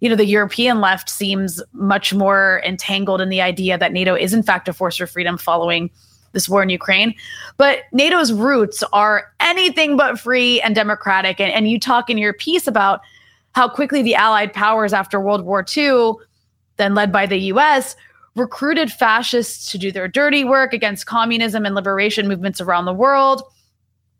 [0.00, 4.34] you know the European left seems much more entangled in the idea that NATO is
[4.34, 5.90] in fact a force for freedom following
[6.34, 7.14] this war in Ukraine.
[7.56, 11.40] But NATO's roots are anything but free and democratic.
[11.40, 13.00] And, and you talk in your piece about
[13.52, 16.14] how quickly the Allied powers after World War II,
[16.76, 17.96] then led by the US,
[18.34, 23.42] recruited fascists to do their dirty work against communism and liberation movements around the world.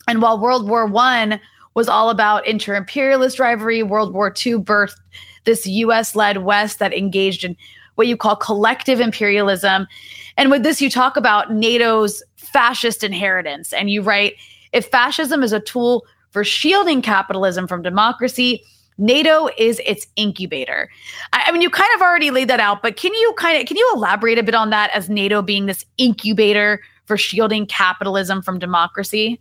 [0.07, 1.41] And while World War I
[1.75, 3.83] was all about inter-imperialist rivalry.
[3.83, 4.97] World War II birthed
[5.45, 7.57] this US led West that engaged in
[7.97, 9.87] what you call collective imperialism.
[10.37, 13.73] And with this, you talk about NATO's fascist inheritance.
[13.73, 14.35] And you write
[14.73, 18.65] if fascism is a tool for shielding capitalism from democracy,
[18.99, 20.89] NATO is its incubator.
[21.33, 23.67] I, I, mean, you kind of already laid that out, but can you kind of
[23.67, 28.41] can you elaborate a bit on that as NATO being this incubator for shielding capitalism
[28.43, 29.41] from democracy?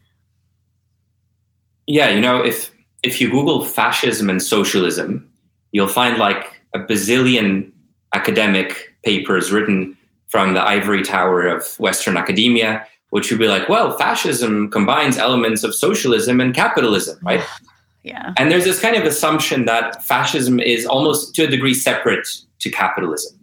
[1.85, 2.71] Yeah, you know, if
[3.03, 5.29] if you Google fascism and socialism,
[5.71, 7.71] you'll find like a bazillion
[8.15, 9.95] academic papers written
[10.27, 15.63] from the ivory tower of Western academia, which would be like, well, fascism combines elements
[15.63, 17.43] of socialism and capitalism, right?
[18.03, 18.33] Yeah.
[18.37, 22.27] And there's this kind of assumption that fascism is almost to a degree separate
[22.59, 23.39] to capitalism.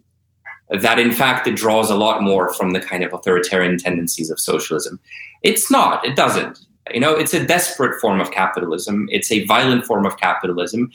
[0.69, 4.39] That in fact it draws a lot more from the kind of authoritarian tendencies of
[4.39, 4.99] socialism.
[5.41, 6.59] It's not, it doesn't.
[6.93, 9.07] You know, it's a desperate form of capitalism.
[9.11, 10.91] It's a violent form of capitalism.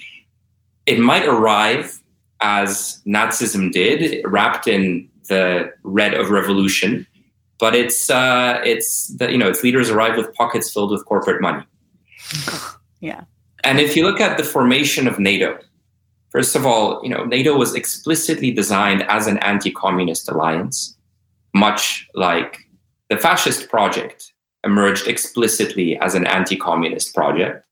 [0.86, 2.00] It might arrive
[2.40, 7.06] as Nazism did, wrapped in the red of revolution,
[7.58, 11.40] but it's uh, it's the, you know its leaders arrive with pockets filled with corporate
[11.40, 11.64] money.
[13.00, 13.24] Yeah.
[13.64, 15.58] And if you look at the formation of NATO,
[16.36, 20.94] First of all, you know, NATO was explicitly designed as an anti-communist alliance,
[21.54, 22.58] much like
[23.08, 27.64] the fascist project emerged explicitly as an anti-communist project.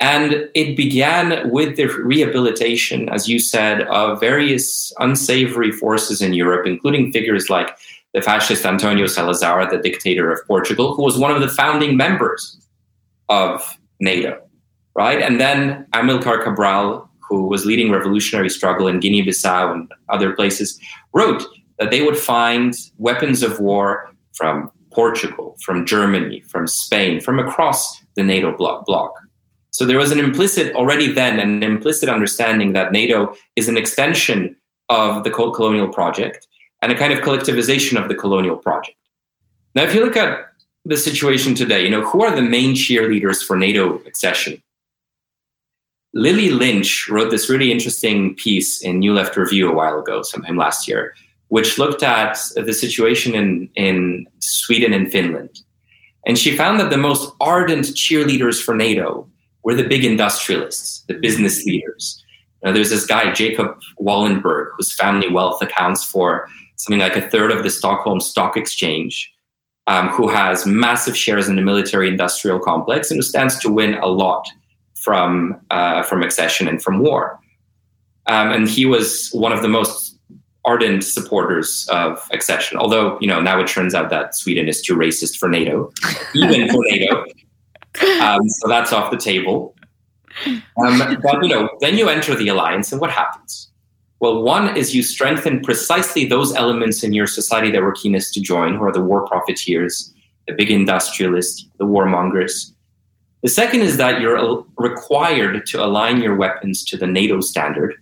[0.00, 6.66] And it began with the rehabilitation, as you said, of various unsavory forces in Europe,
[6.66, 7.70] including figures like
[8.14, 12.58] the fascist Antonio Salazar, the dictator of Portugal, who was one of the founding members
[13.28, 14.42] of NATO,
[14.96, 15.20] right?
[15.20, 20.80] And then Amilcar Cabral, who was leading revolutionary struggle in Guinea-Bissau and other places,
[21.12, 21.44] wrote
[21.78, 28.00] that they would find weapons of war from Portugal, from Germany, from Spain, from across
[28.14, 29.12] the NATO bloc.
[29.70, 34.56] So there was an implicit, already then, an implicit understanding that NATO is an extension
[34.88, 36.46] of the colonial project
[36.80, 38.96] and a kind of collectivization of the colonial project.
[39.74, 40.46] Now, if you look at
[40.86, 44.62] the situation today, you know, who are the main cheerleaders for NATO accession?
[46.16, 50.56] Lily Lynch wrote this really interesting piece in New Left Review a while ago, sometime
[50.56, 51.14] last year,
[51.48, 55.60] which looked at the situation in, in Sweden and Finland.
[56.26, 59.28] And she found that the most ardent cheerleaders for NATO
[59.62, 62.22] we're the big industrialists, the business leaders.
[62.62, 67.50] Now, there's this guy, Jacob Wallenberg, whose family wealth accounts for something like a third
[67.50, 69.34] of the Stockholm Stock Exchange,
[69.88, 73.94] um, who has massive shares in the military industrial complex and who stands to win
[73.94, 74.48] a lot
[75.06, 77.38] from, uh, from accession and from war.
[78.26, 80.18] Um, and he was one of the most
[80.64, 82.76] ardent supporters of accession.
[82.76, 85.92] Although, you know, now it turns out that Sweden is too racist for NATO,
[86.34, 87.24] even for NATO.
[88.20, 89.76] Um, so that's off the table.
[90.44, 93.70] Um, but you know, then you enter the alliance, and what happens?
[94.18, 98.40] Well, one is you strengthen precisely those elements in your society that were keenest to
[98.40, 100.12] join, who are the war profiteers,
[100.48, 102.72] the big industrialists, the warmongers.
[103.46, 107.94] The second is that you're required to align your weapons to the NATO standard,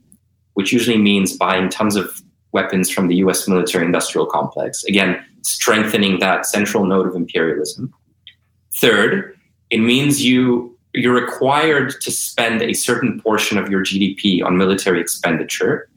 [0.55, 2.23] which usually means buying tons of
[2.53, 4.85] weapons from the US military industrial complex.
[4.85, 7.93] Again, strengthening that central node of imperialism.
[8.81, 9.39] Third,
[9.69, 14.99] it means you you're required to spend a certain portion of your GDP on military
[14.99, 15.91] expenditure,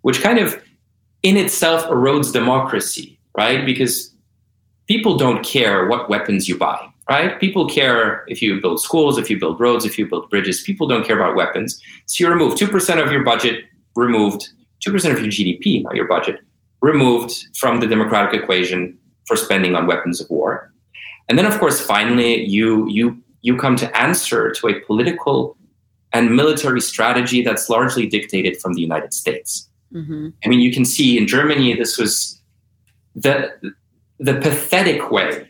[0.00, 0.58] which kind of
[1.22, 3.66] in itself erodes democracy, right?
[3.66, 4.14] Because
[4.86, 7.40] people don't care what weapons you buy, right?
[7.40, 10.62] People care if you build schools, if you build roads, if you build bridges.
[10.62, 11.80] People don't care about weapons.
[12.06, 13.64] So you remove 2% of your budget,
[13.96, 14.48] removed
[14.86, 16.40] 2% of your GDP, not your budget,
[16.80, 20.72] removed from the democratic equation for spending on weapons of war.
[21.28, 25.56] And then, of course, finally, you you you come to answer to a political
[26.14, 29.68] and military strategy that's largely dictated from the United States.
[29.92, 30.28] Mm-hmm.
[30.44, 32.40] I mean, you can see in Germany, this was
[33.14, 33.52] the
[34.18, 35.47] the pathetic way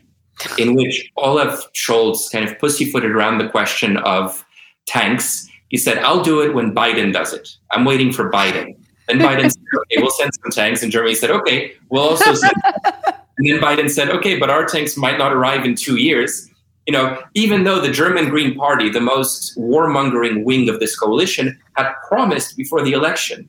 [0.59, 4.45] in which Olaf Scholz kind of pussyfooted around the question of
[4.87, 5.49] tanks.
[5.69, 7.49] He said, "I'll do it when Biden does it.
[7.73, 8.77] I'm waiting for Biden."
[9.09, 12.55] And Biden said, "Okay, we'll send some tanks." And Germany said, "Okay, we'll also send."
[13.39, 16.51] And then Biden said, okay, but our tanks might not arrive in two years.
[16.87, 21.57] You know, even though the German Green Party, the most warmongering wing of this coalition,
[21.75, 23.49] had promised before the election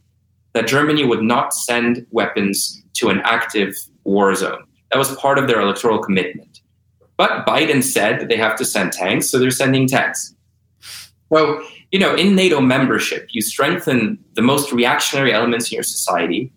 [0.53, 3.73] that Germany would not send weapons to an active
[4.03, 4.63] war zone.
[4.91, 6.58] That was part of their electoral commitment.
[7.19, 10.33] But Biden said that they have to send tanks, so they're sending tanks.
[11.33, 11.61] So,
[11.91, 16.49] you know, in NATO membership, you strengthen the most reactionary elements in your society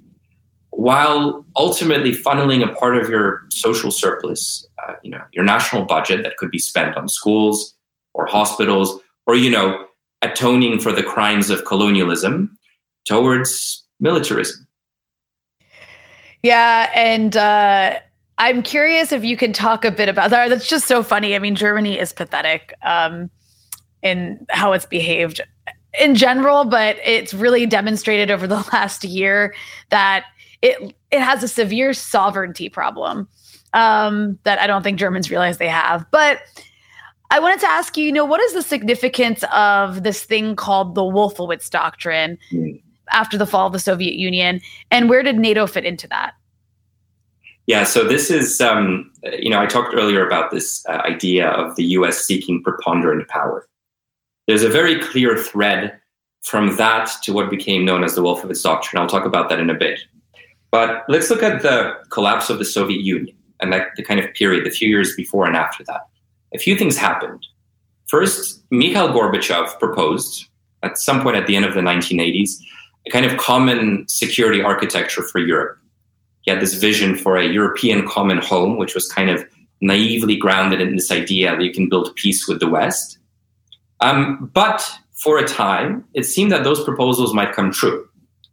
[0.70, 6.22] while ultimately funneling a part of your social surplus, uh, you know, your national budget
[6.22, 7.74] that could be spent on schools
[8.14, 9.84] or hospitals, or you know,
[10.22, 12.56] atoning for the crimes of colonialism
[13.04, 14.68] towards militarism.
[16.44, 17.98] Yeah, and uh,
[18.42, 20.48] I'm curious if you can talk a bit about that.
[20.48, 21.36] That's just so funny.
[21.36, 23.30] I mean, Germany is pathetic um,
[24.02, 25.40] in how it's behaved
[25.96, 29.54] in general, but it's really demonstrated over the last year
[29.90, 30.24] that
[30.60, 33.28] it it has a severe sovereignty problem
[33.74, 36.04] um, that I don't think Germans realize they have.
[36.10, 36.40] But
[37.30, 40.96] I wanted to ask you, you know, what is the significance of this thing called
[40.96, 42.82] the Wolfowitz Doctrine mm.
[43.12, 46.34] after the fall of the Soviet Union, and where did NATO fit into that?
[47.66, 51.76] Yeah, so this is, um, you know, I talked earlier about this uh, idea of
[51.76, 53.68] the US seeking preponderant power.
[54.48, 55.98] There's a very clear thread
[56.42, 59.00] from that to what became known as the Wolfowitz Doctrine.
[59.00, 60.00] I'll talk about that in a bit.
[60.72, 64.32] But let's look at the collapse of the Soviet Union and that, the kind of
[64.34, 66.08] period, the few years before and after that.
[66.54, 67.46] A few things happened.
[68.08, 70.48] First, Mikhail Gorbachev proposed
[70.82, 72.56] at some point at the end of the 1980s
[73.06, 75.78] a kind of common security architecture for Europe.
[76.42, 79.44] He had this vision for a European common home, which was kind of
[79.80, 83.18] naively grounded in this idea that you can build peace with the West.
[84.00, 88.08] Um, but for a time, it seemed that those proposals might come true.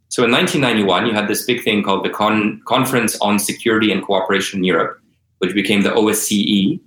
[0.08, 4.04] So in 1991, you had this big thing called the Con- Conference on Security and
[4.04, 5.00] Cooperation in Europe,
[5.38, 6.80] which became the OSCE,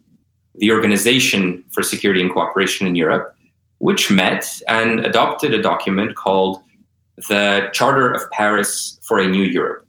[0.56, 3.36] the Organization for Security and Cooperation in Europe,
[3.78, 6.62] which met and adopted a document called
[7.30, 9.86] the Charter of Paris for a New Europe.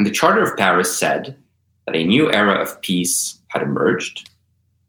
[0.00, 1.36] And the Charter of Paris said
[1.84, 4.30] that a new era of peace had emerged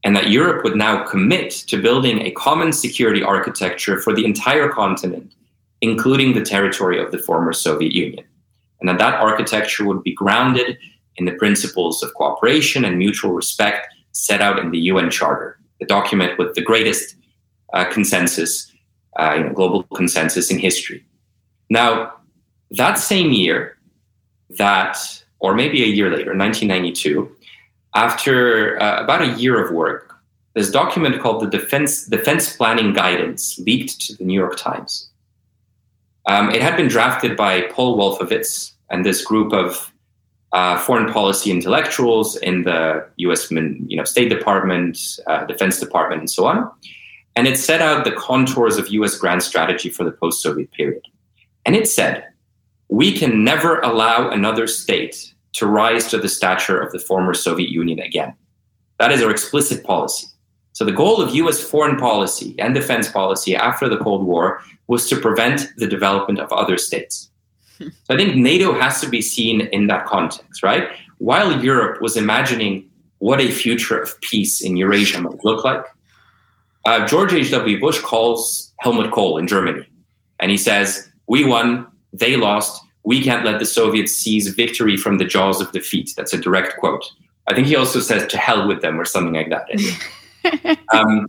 [0.05, 4.69] and that Europe would now commit to building a common security architecture for the entire
[4.69, 5.33] continent
[5.81, 8.23] including the territory of the former Soviet Union.
[8.79, 10.77] And that that architecture would be grounded
[11.17, 15.85] in the principles of cooperation and mutual respect set out in the UN Charter, the
[15.85, 17.17] document with the greatest
[17.73, 18.71] uh, consensus,
[19.19, 21.03] uh, you know, global consensus in history.
[21.69, 22.13] Now,
[22.69, 23.75] that same year,
[24.57, 24.97] that,
[25.39, 27.29] or maybe a year later, 1992,
[27.93, 30.15] after uh, about a year of work,
[30.53, 35.09] this document called the Defense, Defense Planning Guidance leaked to the New York Times.
[36.25, 39.91] Um, it had been drafted by Paul Wolfowitz and this group of
[40.53, 43.49] uh, foreign policy intellectuals in the U.S.
[43.49, 46.69] You know, State Department, uh, Defense Department, and so on.
[47.35, 49.17] And it set out the contours of U.S.
[49.17, 51.03] grand strategy for the post-Soviet period.
[51.65, 52.25] And it said,
[52.91, 57.71] "We can never allow another state to rise to the stature of the former Soviet
[57.71, 58.35] Union again.
[58.99, 60.27] That is our explicit policy."
[60.73, 65.07] So the goal of US foreign policy and defense policy after the Cold War was
[65.09, 67.29] to prevent the development of other states.
[67.79, 70.89] so I think NATO has to be seen in that context, right?
[71.17, 72.89] While Europe was imagining
[73.19, 75.85] what a future of peace in Eurasia might look like,
[76.85, 77.79] uh, George H.W.
[77.79, 79.85] Bush calls Helmut Kohl in Germany
[80.39, 85.17] and he says, We won, they lost, we can't let the Soviets seize victory from
[85.17, 86.13] the jaws of defeat.
[86.15, 87.03] That's a direct quote.
[87.47, 90.77] I think he also says, To hell with them, or something like that.
[90.93, 91.27] um,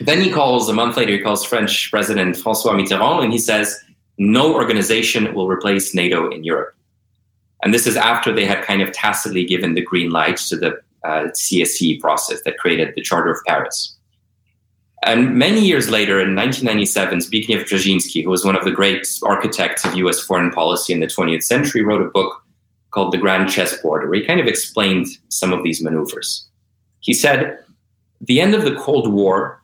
[0.00, 1.12] then he calls a month later.
[1.12, 3.78] He calls French President François Mitterrand, and he says,
[4.18, 6.74] "No organization will replace NATO in Europe."
[7.62, 10.80] And this is after they had kind of tacitly given the green light to the
[11.04, 13.95] uh, CSC process that created the Charter of Paris.
[15.02, 19.84] And many years later, in 1997, Zbigniew Brzezinski, who was one of the great architects
[19.84, 22.42] of US foreign policy in the 20th century, wrote a book
[22.90, 26.48] called The Grand Chessboard, where he kind of explained some of these maneuvers.
[27.00, 27.58] He said,
[28.20, 29.62] the end of the Cold War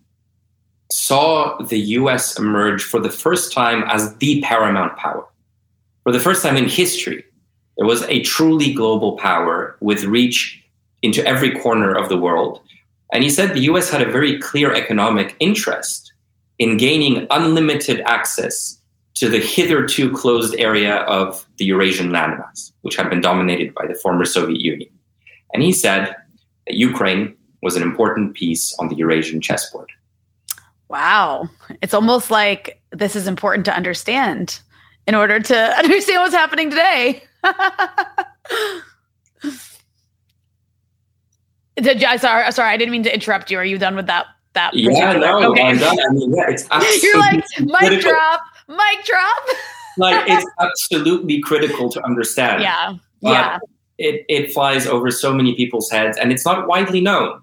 [0.91, 5.27] saw the US emerge for the first time as the paramount power.
[6.03, 7.25] For the first time in history,
[7.77, 10.63] there was a truly global power with reach
[11.01, 12.61] into every corner of the world.
[13.13, 16.13] And he said the US had a very clear economic interest
[16.59, 18.79] in gaining unlimited access
[19.15, 23.95] to the hitherto closed area of the Eurasian landmass, which had been dominated by the
[23.95, 24.91] former Soviet Union.
[25.53, 26.17] And he said
[26.67, 29.91] that Ukraine was an important piece on the Eurasian chessboard.
[30.89, 31.49] Wow.
[31.83, 34.61] It's almost like this is important to understand
[35.07, 37.23] in order to understand what's happening today.
[41.83, 43.59] Did, sorry, sorry, I didn't mean to interrupt you.
[43.59, 44.27] Are you done with that?
[44.55, 45.63] That yeah, no, okay.
[45.63, 45.99] I'm done.
[45.99, 46.69] I mean, yeah, it's
[47.03, 49.43] You're like mic drop, mic drop.
[49.97, 52.63] like it's absolutely critical to understand.
[52.63, 53.59] Yeah, yeah.
[53.97, 57.41] It it flies over so many people's heads, and it's not widely known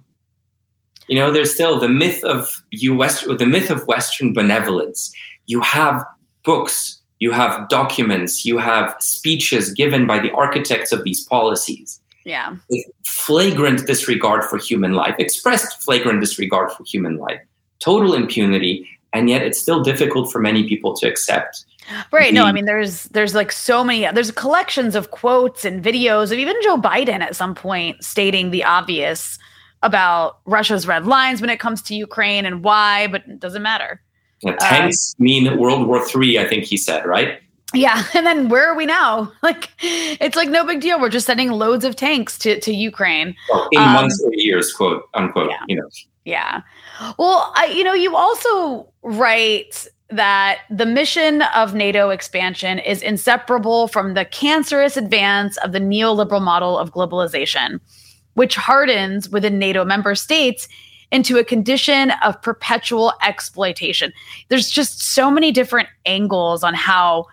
[1.10, 5.12] you know, there's still the myth of US, the myth of Western benevolence.
[5.48, 6.06] You have
[6.44, 12.00] books, you have documents, you have speeches given by the architects of these policies.
[12.30, 12.58] Yeah.
[13.06, 17.42] Flagrant disregard for human life, expressed flagrant disregard for human life,
[17.80, 21.66] total impunity, and yet it's still difficult for many people to accept.
[22.12, 22.32] Right.
[22.36, 26.38] no, I mean there's there's like so many there's collections of quotes and videos of
[26.38, 29.40] even Joe Biden at some point stating the obvious
[29.82, 34.04] about Russia's red lines when it comes to Ukraine and why, but it doesn't matter.
[34.44, 37.40] Yeah, tanks um, mean World War Three, I think he said, right?
[37.74, 39.32] Yeah, and then where are we now?
[39.42, 41.00] Like, it's like no big deal.
[41.00, 44.72] We're just sending loads of tanks to to Ukraine well, in um, months or years,
[44.74, 45.50] quote unquote.
[45.50, 45.64] Yeah.
[45.68, 45.90] You know.
[46.26, 46.62] Yeah.
[47.18, 53.88] Well, I, you know, you also write that the mission of NATO expansion is inseparable
[53.88, 57.80] from the cancerous advance of the neoliberal model of globalization
[58.40, 60.70] which hardens within NATO member states
[61.12, 64.14] into a condition of perpetual exploitation.
[64.48, 67.26] There's just so many different angles on how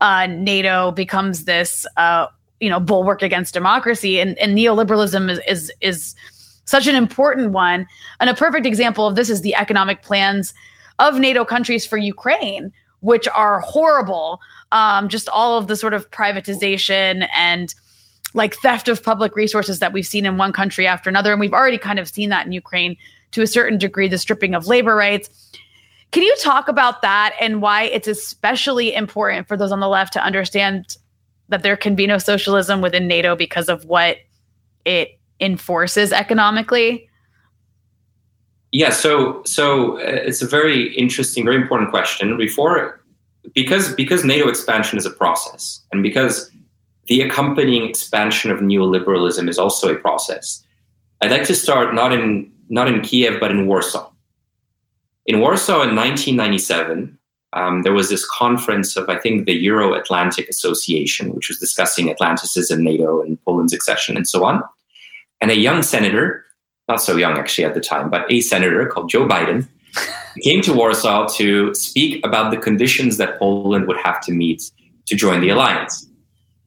[0.00, 2.26] uh, NATO becomes this, uh,
[2.60, 6.14] you know, bulwark against democracy, and, and neoliberalism is, is is
[6.64, 7.86] such an important one.
[8.20, 10.52] And a perfect example of this is the economic plans
[10.98, 14.40] of NATO countries for Ukraine, which are horrible.
[14.72, 17.74] Um, just all of the sort of privatization and
[18.34, 21.32] like theft of public resources that we've seen in one country after another.
[21.32, 22.96] And we've already kind of seen that in Ukraine
[23.30, 25.30] to a certain degree, the stripping of labor rights.
[26.16, 30.14] Can you talk about that and why it's especially important for those on the left
[30.14, 30.96] to understand
[31.50, 34.16] that there can be no socialism within NATO because of what
[34.86, 37.06] it enforces economically?
[38.72, 42.38] Yeah, so so uh, it's a very interesting, very important question.
[42.38, 42.98] Before,
[43.54, 46.50] because because NATO expansion is a process, and because
[47.08, 50.64] the accompanying expansion of neoliberalism is also a process.
[51.20, 54.10] I'd like to start not in not in Kiev but in Warsaw.
[55.26, 57.18] In Warsaw in 1997,
[57.52, 62.10] um, there was this conference of I think the Euro Atlantic Association, which was discussing
[62.10, 64.62] Atlanticism, NATO, and Poland's accession, and so on.
[65.40, 66.44] And a young senator,
[66.88, 69.68] not so young actually at the time, but a senator called Joe Biden,
[70.42, 74.70] came to Warsaw to speak about the conditions that Poland would have to meet
[75.06, 76.06] to join the alliance.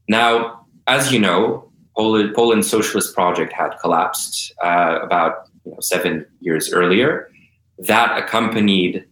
[0.07, 6.26] Now, as you know, Poland, Poland's socialist project had collapsed uh, about you know, seven
[6.39, 7.30] years earlier.
[7.80, 9.06] That accompanied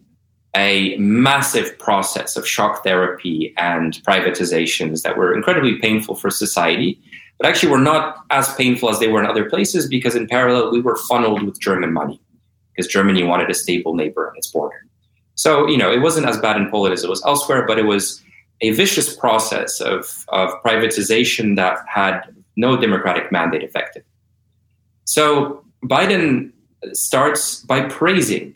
[0.55, 6.99] a massive process of shock therapy and privatizations that were incredibly painful for society,
[7.37, 10.71] but actually were not as painful as they were in other places because, in parallel,
[10.71, 12.19] we were funneled with German money
[12.71, 14.85] because Germany wanted a stable neighbor on its border.
[15.35, 17.85] So, you know, it wasn't as bad in Poland as it was elsewhere, but it
[17.85, 18.23] was
[18.61, 22.21] a vicious process of, of privatization that had
[22.55, 24.03] no democratic mandate effective.
[25.05, 26.51] So Biden
[26.93, 28.55] starts by praising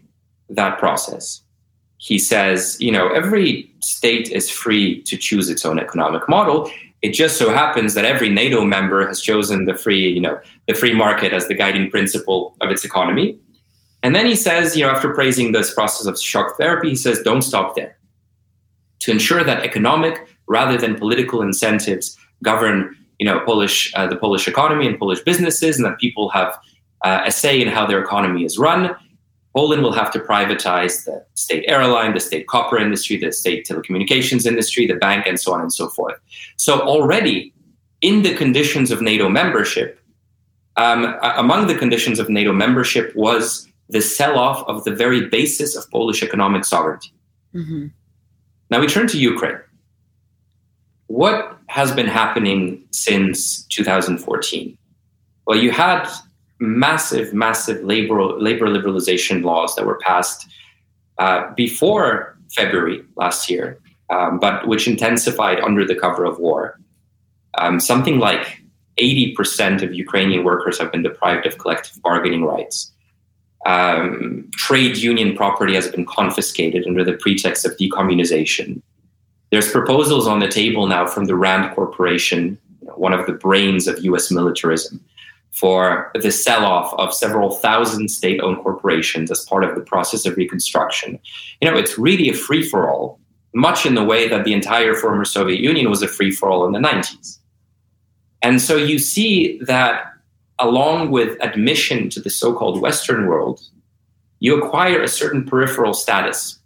[0.55, 1.41] that process.
[1.97, 6.71] He says, you know, every state is free to choose its own economic model.
[7.01, 10.73] It just so happens that every NATO member has chosen the free, you know, the
[10.73, 13.37] free market as the guiding principle of its economy.
[14.03, 17.21] And then he says, you know, after praising this process of shock therapy, he says,
[17.21, 17.97] don't stop there
[18.99, 24.47] to ensure that economic rather than political incentives govern you know Polish uh, the Polish
[24.47, 26.57] economy and Polish businesses, and that people have
[27.03, 28.95] uh, a say in how their economy is run.
[29.53, 34.45] Poland will have to privatize the state airline, the state copper industry, the state telecommunications
[34.45, 36.17] industry, the bank, and so on and so forth.
[36.55, 37.53] So already
[38.01, 39.99] in the conditions of NATO membership,
[40.77, 45.89] um, among the conditions of NATO membership was the sell-off of the very basis of
[45.91, 47.11] Polish economic sovereignty.
[47.53, 47.87] Mm-hmm.
[48.69, 49.59] Now we turn to Ukraine.
[51.07, 54.77] What has been happening since 2014?
[55.45, 56.09] Well, you had
[56.61, 60.47] massive, massive labor, labor liberalization laws that were passed
[61.17, 66.79] uh, before February last year, um, but which intensified under the cover of war.
[67.57, 68.61] Um, something like
[68.97, 72.91] 80% of Ukrainian workers have been deprived of collective bargaining rights
[73.65, 78.81] um, trade union property has been confiscated under the pretext of decommunization.
[79.51, 82.57] There's proposals on the table now from the Rand Corporation,
[82.95, 85.03] one of the brains of US militarism,
[85.51, 90.25] for the sell off of several thousand state owned corporations as part of the process
[90.25, 91.19] of reconstruction.
[91.61, 93.19] You know, it's really a free for all,
[93.53, 96.65] much in the way that the entire former Soviet Union was a free for all
[96.65, 97.37] in the 90s.
[98.41, 100.05] And so you see that
[100.59, 103.61] along with admission to the so called Western world,
[104.39, 106.60] you acquire a certain peripheral status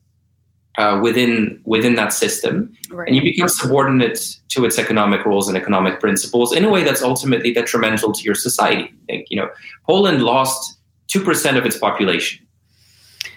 [0.78, 3.07] uh, within within that system, right.
[3.07, 7.01] and you become subordinate to its economic rules and economic principles in a way that's
[7.01, 8.84] ultimately detrimental to your society.
[8.84, 9.49] I think you know
[9.86, 12.45] Poland lost two percent of its population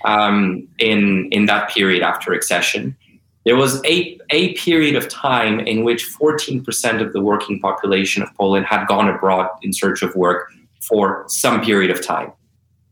[0.05, 2.97] um, in in that period after accession,
[3.45, 8.35] there was a, a period of time in which 14% of the working population of
[8.35, 12.33] Poland had gone abroad in search of work for some period of time.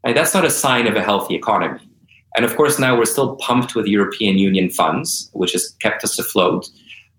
[0.05, 1.80] And that's not a sign of a healthy economy.
[2.37, 6.18] And of course, now we're still pumped with European Union funds, which has kept us
[6.18, 6.68] afloat.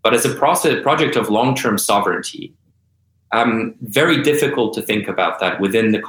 [0.04, 2.54] But as a project of long term sovereignty,
[3.34, 6.02] um, very difficult to think about that within the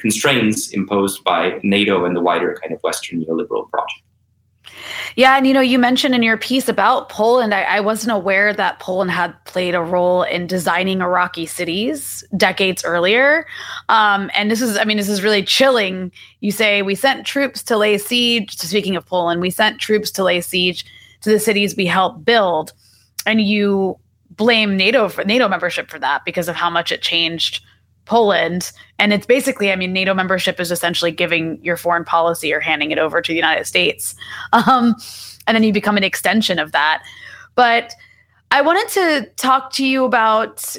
[0.00, 4.02] constraints imposed by NATO and the wider kind of Western neoliberal project.
[5.16, 8.52] Yeah, and you know, you mentioned in your piece about Poland, I, I, wasn't aware
[8.52, 13.46] that Poland had played a role in designing Iraqi cities decades earlier.
[13.88, 16.12] Um, and this is, I mean, this is really chilling.
[16.40, 18.56] You say we sent troops to lay siege.
[18.56, 20.84] Speaking of Poland, we sent troops to lay siege
[21.22, 22.72] to the cities we helped build,
[23.26, 23.98] and you
[24.30, 27.62] blame NATO for NATO membership for that because of how much it changed
[28.04, 28.72] Poland.
[28.98, 32.90] And it's basically, I mean, NATO membership is essentially giving your foreign policy or handing
[32.90, 34.14] it over to the United States.
[34.52, 34.96] Um,
[35.46, 37.02] and then you become an extension of that.
[37.54, 37.94] But
[38.50, 40.76] I wanted to talk to you about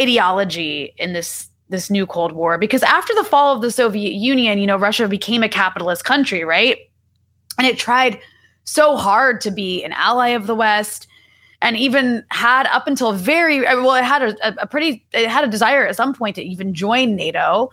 [0.00, 4.58] ideology in this this new Cold War because after the fall of the Soviet Union,
[4.58, 6.78] you know, Russia became a capitalist country, right?
[7.58, 8.20] And it tried
[8.64, 11.06] so hard to be an ally of the West
[11.60, 15.48] and even had up until very well it had a, a, pretty it had a
[15.48, 17.70] desire at some point to even join nato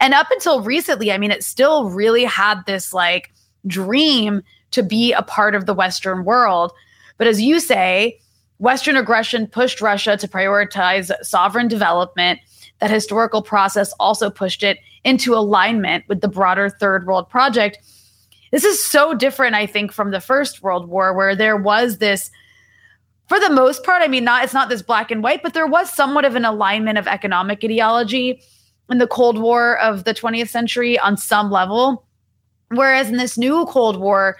[0.00, 3.32] and up until recently i mean it still really had this like
[3.66, 6.72] dream to be a part of the Western world.
[7.16, 8.20] But as you say,
[8.58, 12.40] Western aggression pushed Russia to prioritize sovereign development.
[12.80, 17.78] That historical process also pushed it into alignment with the broader Third World Project.
[18.52, 22.30] This is so different, I think, from the First World War, where there was this,
[23.28, 25.66] for the most part, I mean, not it's not this black and white, but there
[25.66, 28.40] was somewhat of an alignment of economic ideology
[28.90, 32.06] in the Cold War of the 20th century on some level.
[32.70, 34.36] Whereas in this new Cold War,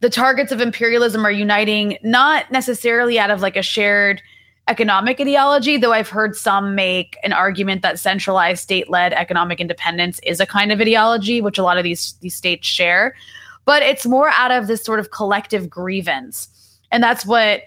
[0.00, 4.20] the targets of imperialism are uniting not necessarily out of like a shared
[4.68, 10.38] economic ideology, though I've heard some make an argument that centralized state-led economic independence is
[10.38, 13.14] a kind of ideology, which a lot of these these states share.
[13.64, 16.48] But it's more out of this sort of collective grievance.
[16.90, 17.62] And that's what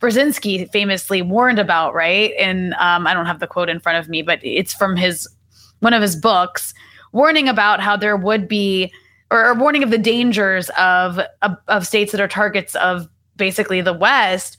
[0.00, 2.32] Brzezinski famously warned about, right?
[2.38, 5.28] And um, I don't have the quote in front of me, but it's from his
[5.80, 6.74] one of his books,
[7.12, 8.92] warning about how there would be
[9.30, 13.92] or, warning of the dangers of, of of states that are targets of basically the
[13.92, 14.56] West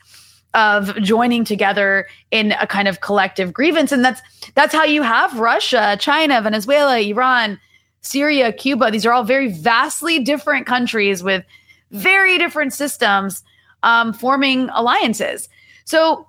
[0.54, 4.22] of joining together in a kind of collective grievance and that's
[4.54, 7.60] that's how you have Russia, China, Venezuela, Iran,
[8.02, 8.92] Syria, Cuba.
[8.92, 11.46] These are all very vastly different countries with
[11.92, 13.44] very different systems
[13.84, 15.50] um, forming alliances.
[15.86, 16.28] So,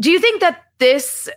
[0.00, 1.28] do you think that this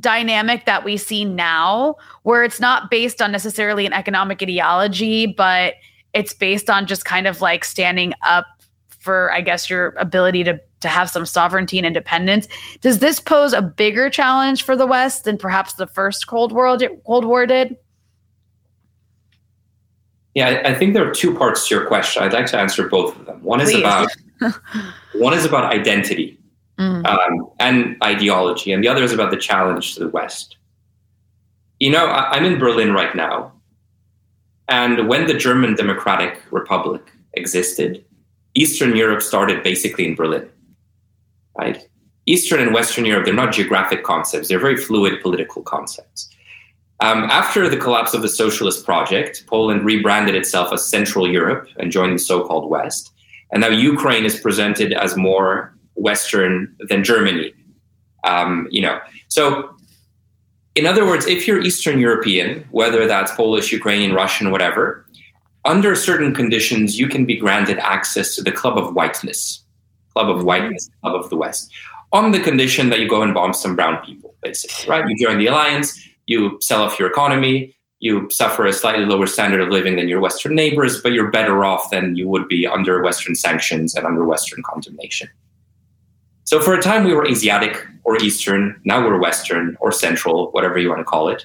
[0.00, 5.74] dynamic that we see now, where it's not based on necessarily an economic ideology, but
[6.12, 8.46] it's based on just kind of like standing up
[8.98, 12.48] for, I guess, your ability to to have some sovereignty and independence.
[12.82, 16.76] Does this pose a bigger challenge for the West than perhaps the first Cold War
[17.06, 17.76] Cold War did?
[20.34, 22.22] Yeah, I think there are two parts to your question.
[22.22, 23.42] I'd like to answer both of them.
[23.42, 23.70] One Please.
[23.70, 24.14] is about
[25.14, 26.38] one is about identity
[26.78, 27.06] mm.
[27.06, 30.56] um, and ideology, and the other is about the challenge to the West.
[31.80, 33.52] You know, I, I'm in Berlin right now,
[34.68, 37.02] and when the German Democratic Republic
[37.34, 38.04] existed,
[38.54, 40.48] Eastern Europe started basically in Berlin
[41.56, 41.86] right?
[42.26, 46.28] Eastern and Western Europe, they're not geographic concepts, they're very fluid political concepts.
[47.00, 51.92] Um, after the collapse of the socialist project, Poland rebranded itself as Central Europe and
[51.92, 53.12] joined the so called West.
[53.52, 57.52] And now Ukraine is presented as more Western than Germany.
[58.24, 59.74] Um, you know, so
[60.74, 65.06] in other words, if you're Eastern European, whether that's Polish, Ukrainian, Russian, whatever,
[65.64, 69.64] under certain conditions, you can be granted access to the club of whiteness.
[70.16, 71.70] Club of Whiteness, Club of the West,
[72.10, 75.04] on the condition that you go and bomb some brown people, basically, right?
[75.06, 79.60] You join the alliance, you sell off your economy, you suffer a slightly lower standard
[79.60, 83.02] of living than your Western neighbors, but you're better off than you would be under
[83.02, 85.28] Western sanctions and under Western condemnation.
[86.44, 88.80] So for a time, we were Asiatic or Eastern.
[88.84, 91.44] Now we're Western or Central, whatever you want to call it.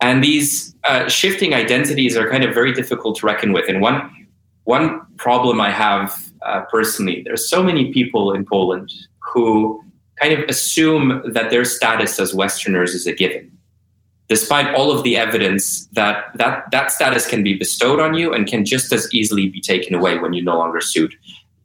[0.00, 3.68] And these uh, shifting identities are kind of very difficult to reckon with.
[3.68, 4.28] And one
[4.64, 7.22] one problem I have uh, personally.
[7.24, 9.82] There's so many people in Poland who
[10.20, 13.50] kind of assume that their status as Westerners is a given,
[14.28, 18.46] despite all of the evidence that that, that status can be bestowed on you and
[18.46, 21.14] can just as easily be taken away when you no longer suit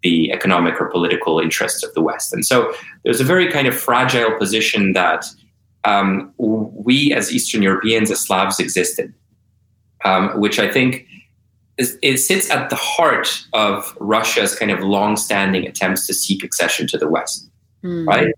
[0.01, 2.34] the economic or political interests of the West.
[2.34, 5.26] And so there's a very kind of fragile position that
[5.86, 9.14] um, we as Eastern Europeans, as Slavs, existed,
[10.05, 11.05] um, which I think
[11.78, 16.97] it sits at the heart of Russia's kind of long-standing attempts to seek accession to
[16.97, 17.49] the West,
[17.84, 18.05] mm.
[18.05, 18.34] right?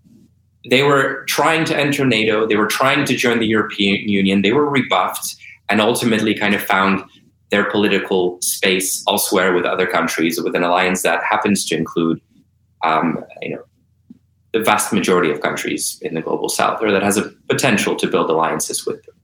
[0.68, 4.52] They were trying to enter NATO, they were trying to join the European Union, they
[4.52, 5.36] were rebuffed,
[5.68, 7.02] and ultimately kind of found
[7.50, 12.20] their political space elsewhere with other countries, with an alliance that happens to include,
[12.82, 13.62] um, you know,
[14.52, 18.06] the vast majority of countries in the global South, or that has a potential to
[18.06, 19.14] build alliances with them.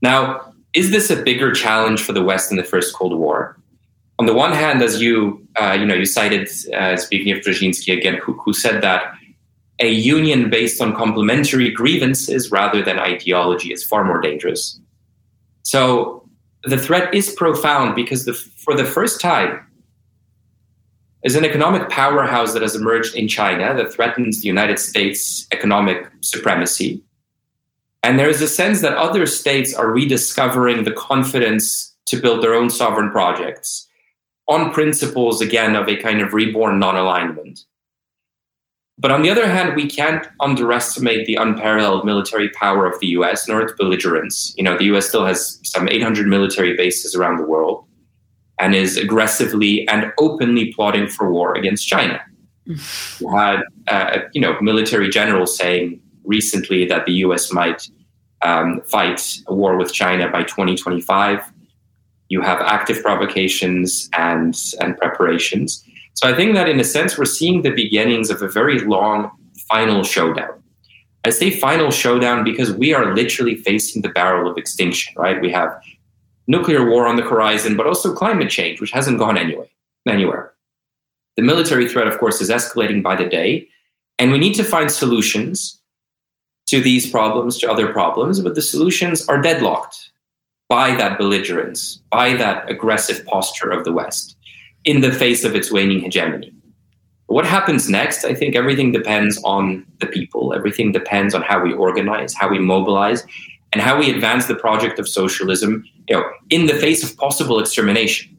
[0.00, 3.56] Now, is this a bigger challenge for the West in the first Cold War?
[4.18, 7.96] On the one hand, as you uh, you know, you cited uh, speaking of Brzezinski
[7.96, 9.14] again, who, who said that
[9.80, 14.78] a union based on complementary grievances rather than ideology is far more dangerous.
[15.62, 16.28] So
[16.64, 19.66] the threat is profound because the, for the first time,
[21.24, 26.10] as an economic powerhouse that has emerged in China that threatens the United States' economic
[26.20, 27.02] supremacy,
[28.02, 32.54] and there is a sense that other states are rediscovering the confidence to build their
[32.54, 33.88] own sovereign projects
[34.48, 37.60] on principles, again, of a kind of reborn non alignment.
[39.02, 43.48] But on the other hand, we can't underestimate the unparalleled military power of the US
[43.48, 44.54] nor its belligerence.
[44.56, 47.84] You know, the US still has some 800 military bases around the world
[48.60, 52.20] and is aggressively and openly plotting for war against China.
[53.18, 57.88] you had, uh, you know, military generals saying recently that the US might
[58.42, 61.52] um, fight a war with China by 2025.
[62.28, 65.84] you have active provocations and, and preparations.
[66.14, 69.30] So I think that in a sense, we're seeing the beginnings of a very long
[69.68, 70.62] final showdown.
[71.24, 75.40] I say final showdown because we are literally facing the barrel of extinction, right?
[75.40, 75.80] We have
[76.46, 79.70] nuclear war on the horizon, but also climate change, which hasn't gone anyway,
[80.06, 80.52] anywhere.
[81.36, 83.68] The military threat, of course, is escalating by the day,
[84.18, 85.80] and we need to find solutions
[86.66, 90.10] to these problems, to other problems, but the solutions are deadlocked
[90.68, 94.36] by that belligerence, by that aggressive posture of the West
[94.84, 96.52] in the face of its waning hegemony.
[97.26, 98.24] What happens next?
[98.24, 100.52] I think everything depends on the people.
[100.52, 103.24] Everything depends on how we organize, how we mobilize,
[103.72, 107.58] and how we advance the project of socialism, you know, in the face of possible
[107.58, 108.36] extermination.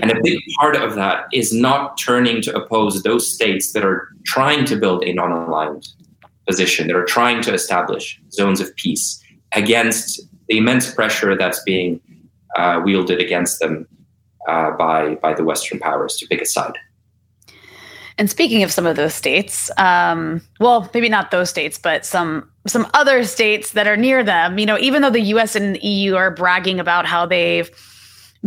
[0.00, 4.08] And a big part of that is not turning to oppose those states that are
[4.24, 5.88] trying to build a non-aligned
[6.46, 12.00] position, that are trying to establish zones of peace against the immense pressure that's being
[12.56, 13.86] uh, wielded against them
[14.48, 16.78] uh, by by the Western powers to pick a side.
[18.16, 22.48] And speaking of some of those states, um, well, maybe not those states, but some
[22.66, 24.58] some other states that are near them.
[24.58, 25.56] You know, even though the U.S.
[25.56, 27.68] and the EU are bragging about how they've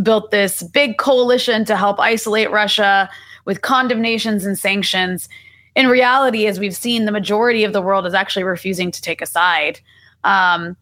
[0.02, 3.10] built this big coalition to help isolate Russia
[3.44, 5.28] with condemnations and sanctions,
[5.74, 9.20] in reality, as we've seen, the majority of the world is actually refusing to take
[9.20, 9.80] a side,
[10.24, 10.76] um,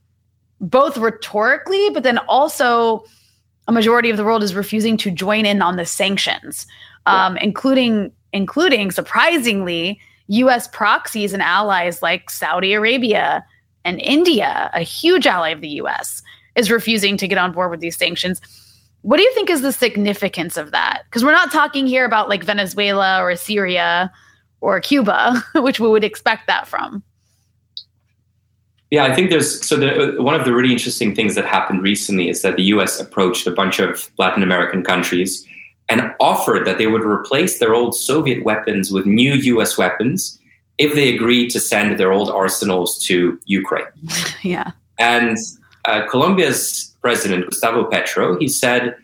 [0.60, 3.04] both rhetorically, but then also
[3.68, 6.66] a majority of the world is refusing to join in on the sanctions,
[7.06, 7.42] um, yeah.
[7.44, 10.68] including including surprisingly U.S.
[10.68, 13.44] proxies and allies like Saudi Arabia
[13.84, 16.22] and India, a huge ally of the U.S.,
[16.56, 18.40] is refusing to get on board with these sanctions.
[19.02, 21.02] What do you think is the significance of that?
[21.04, 24.12] Because we're not talking here about like Venezuela or Syria
[24.60, 27.02] or Cuba, which we would expect that from.
[28.90, 32.28] Yeah, I think there's so the, one of the really interesting things that happened recently
[32.28, 35.44] is that the US approached a bunch of Latin American countries
[35.88, 40.38] and offered that they would replace their old Soviet weapons with new US weapons
[40.78, 43.86] if they agreed to send their old arsenals to Ukraine.
[44.42, 44.72] yeah.
[44.98, 45.38] And
[45.84, 48.96] uh, Colombia's president, Gustavo Petro, he said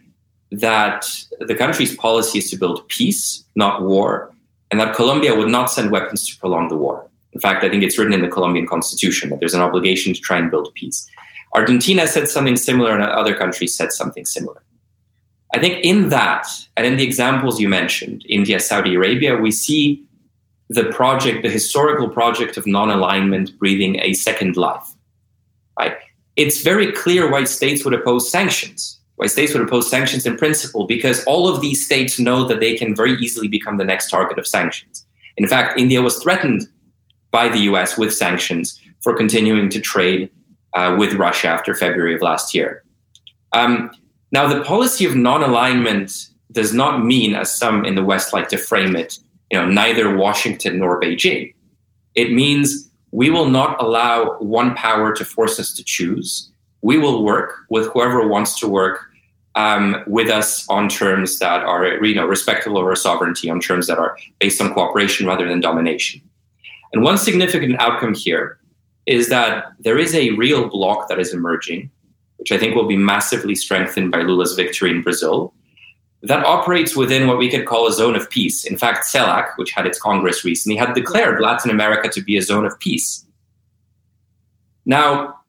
[0.50, 1.06] that
[1.40, 4.32] the country's policy is to build peace, not war,
[4.70, 7.08] and that Colombia would not send weapons to prolong the war.
[7.32, 10.20] In fact, I think it's written in the Colombian constitution that there's an obligation to
[10.20, 11.08] try and build peace.
[11.54, 14.62] Argentina said something similar, and other countries said something similar.
[15.54, 20.04] I think in that, and in the examples you mentioned, India, Saudi Arabia, we see
[20.70, 24.86] the project, the historical project of non alignment breathing a second life.
[25.78, 25.96] Right?
[26.36, 30.86] It's very clear why states would oppose sanctions, why states would oppose sanctions in principle,
[30.86, 34.38] because all of these states know that they can very easily become the next target
[34.38, 35.06] of sanctions.
[35.36, 36.66] In fact, India was threatened
[37.32, 40.30] by the US with sanctions for continuing to trade
[40.74, 42.84] uh, with Russia after February of last year.
[43.52, 43.90] Um,
[44.30, 48.48] now, the policy of non alignment does not mean, as some in the West like
[48.48, 49.18] to frame it,
[49.50, 51.54] you know, neither Washington nor Beijing.
[52.14, 56.50] It means we will not allow one power to force us to choose.
[56.82, 59.00] We will work with whoever wants to work
[59.54, 63.86] um, with us on terms that are, you know, respectful of our sovereignty, on terms
[63.86, 66.22] that are based on cooperation rather than domination.
[66.92, 68.58] And one significant outcome here
[69.06, 71.90] is that there is a real bloc that is emerging,
[72.36, 75.54] which I think will be massively strengthened by Lula's victory in Brazil,
[76.22, 78.64] that operates within what we could call a zone of peace.
[78.64, 82.42] In fact, CELAC, which had its Congress recently, had declared Latin America to be a
[82.42, 83.26] zone of peace.
[84.84, 85.40] Now,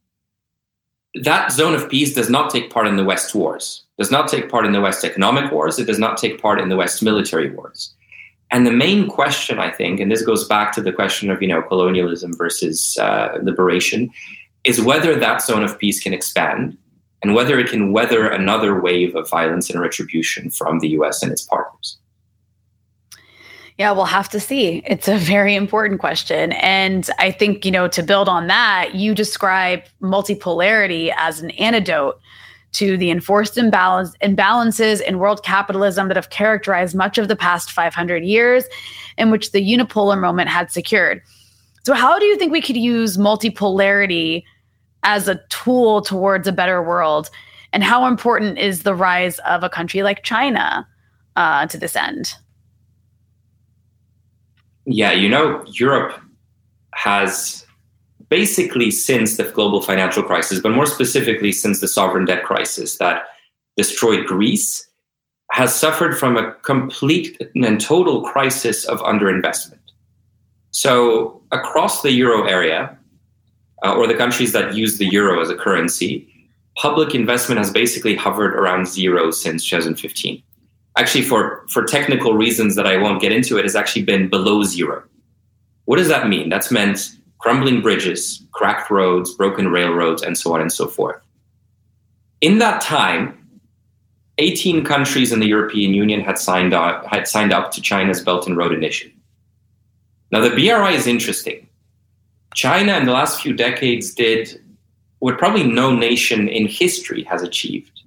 [1.22, 4.50] that zone of peace does not take part in the West wars, does not take
[4.50, 7.52] part in the West economic wars, it does not take part in the West military
[7.52, 7.94] wars.
[8.54, 11.48] And the main question, I think, and this goes back to the question of you
[11.48, 14.12] know colonialism versus uh, liberation,
[14.64, 16.78] is whether that zone of peace can expand
[17.24, 21.24] and whether it can weather another wave of violence and retribution from the U.S.
[21.24, 21.98] and its partners.
[23.80, 24.84] Yeah, we'll have to see.
[24.86, 26.52] It's a very important question.
[26.54, 32.20] And I think, you know, to build on that, you describe multipolarity as an antidote
[32.74, 37.72] to the enforced imbalance, imbalances in world capitalism that have characterized much of the past
[37.72, 38.66] 500 years,
[39.18, 41.22] in which the unipolar moment had secured.
[41.84, 44.44] So, how do you think we could use multipolarity
[45.04, 47.30] as a tool towards a better world?
[47.74, 50.88] And how important is the rise of a country like China
[51.36, 52.36] uh, to this end?
[54.86, 56.20] Yeah, you know, Europe
[56.94, 57.63] has
[58.34, 63.26] basically since the global financial crisis, but more specifically since the sovereign debt crisis that
[63.78, 64.88] destroyed Greece,
[65.52, 69.86] has suffered from a complete and total crisis of underinvestment.
[70.72, 72.98] So, across the euro area,
[73.86, 76.28] uh, or the countries that use the euro as a currency,
[76.76, 80.42] public investment has basically hovered around zero since 2015.
[80.98, 84.64] Actually, for, for technical reasons that I won't get into, it has actually been below
[84.64, 85.04] zero.
[85.86, 86.50] What does that mean?
[86.50, 87.12] That's meant
[87.44, 91.22] crumbling bridges, cracked roads, broken railroads, and so on and so forth.
[92.40, 93.38] In that time,
[94.38, 98.48] 18 countries in the European Union had signed up, had signed up to China's Belt
[98.48, 99.12] and Road Initiative.
[100.32, 101.68] Now, the BRI is interesting.
[102.56, 104.62] China, in the last few decades, did
[105.20, 108.04] what probably no nation in history has achieved.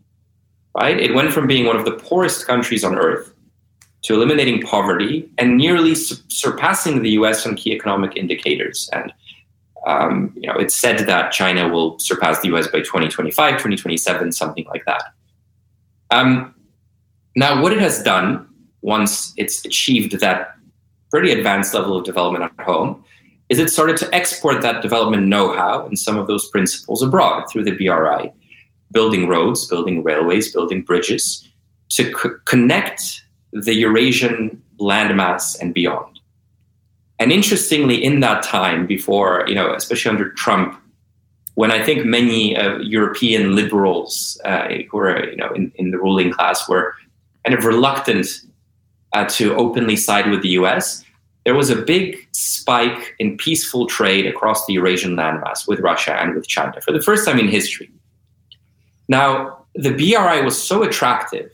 [0.74, 0.98] Right?
[0.98, 3.34] It went from being one of the poorest countries on earth
[4.04, 7.46] to eliminating poverty and nearly su- surpassing the U.S.
[7.46, 8.88] on key economic indicators.
[8.94, 9.12] And
[9.86, 12.66] um, you know, it's said that China will surpass the U.S.
[12.66, 15.02] by 2025, 2027, something like that.
[16.10, 16.54] Um,
[17.36, 18.48] now, what it has done
[18.82, 20.56] once it's achieved that
[21.10, 23.02] pretty advanced level of development at home
[23.48, 27.62] is it started to export that development know-how and some of those principles abroad through
[27.62, 28.32] the BRI,
[28.90, 31.48] building roads, building railways, building bridges
[31.90, 32.12] to
[32.44, 33.22] connect
[33.52, 36.15] the Eurasian landmass and beyond.
[37.18, 40.78] And interestingly, in that time before, you know, especially under Trump,
[41.54, 45.98] when I think many uh, European liberals uh, who are, you know, in, in, the
[45.98, 46.94] ruling class were
[47.44, 48.42] kind of reluctant
[49.14, 51.02] uh, to openly side with the U.S.,
[51.46, 56.34] there was a big spike in peaceful trade across the Eurasian landmass with Russia and
[56.34, 57.90] with China for the first time in history.
[59.08, 61.50] Now, the BRI was so attractive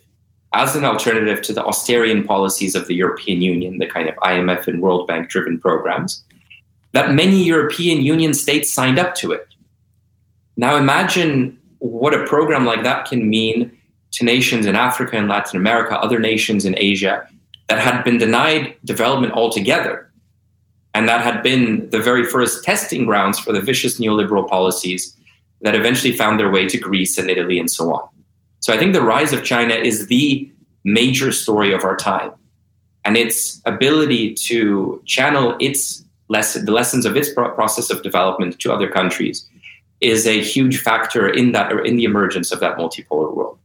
[0.55, 4.67] as an alternative to the austerian policies of the European Union, the kind of IMF
[4.67, 6.23] and World Bank driven programs,
[6.93, 9.47] that many European Union states signed up to it.
[10.57, 13.77] Now, imagine what a program like that can mean
[14.13, 17.27] to nations in Africa and Latin America, other nations in Asia,
[17.69, 20.11] that had been denied development altogether.
[20.95, 25.17] And that had been the very first testing grounds for the vicious neoliberal policies
[25.63, 28.07] that eventually found their way to Greece and Italy and so on.
[28.63, 30.51] So I think the rise of China is the
[30.85, 32.31] major story of our time.
[33.05, 38.73] And its ability to channel its lesson, the lessons of its process of development to
[38.73, 39.49] other countries
[40.01, 43.59] is a huge factor in that in the emergence of that multipolar world.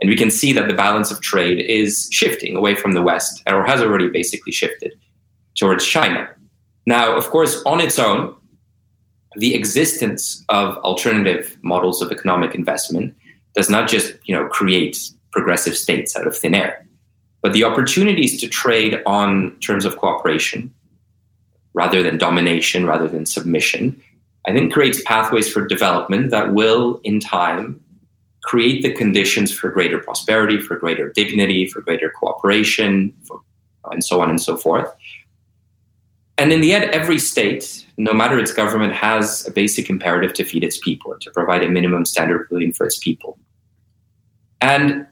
[0.00, 3.42] And we can see that the balance of trade is shifting away from the West,
[3.48, 4.92] or has already basically shifted
[5.56, 6.28] towards China.
[6.86, 8.36] Now, of course, on its own,
[9.36, 13.16] the existence of alternative models of economic investment
[13.54, 14.98] does not just you know, create
[15.30, 16.86] progressive states out of thin air,
[17.42, 20.72] but the opportunities to trade on terms of cooperation
[21.74, 24.00] rather than domination, rather than submission,
[24.46, 27.80] I think creates pathways for development that will, in time,
[28.42, 33.40] create the conditions for greater prosperity, for greater dignity, for greater cooperation, for,
[33.90, 34.88] and so on and so forth.
[36.36, 40.44] And in the end, every state, no matter its government, has a basic imperative to
[40.44, 43.38] feed its people, to provide a minimum standard of living for its people.
[44.64, 45.06] And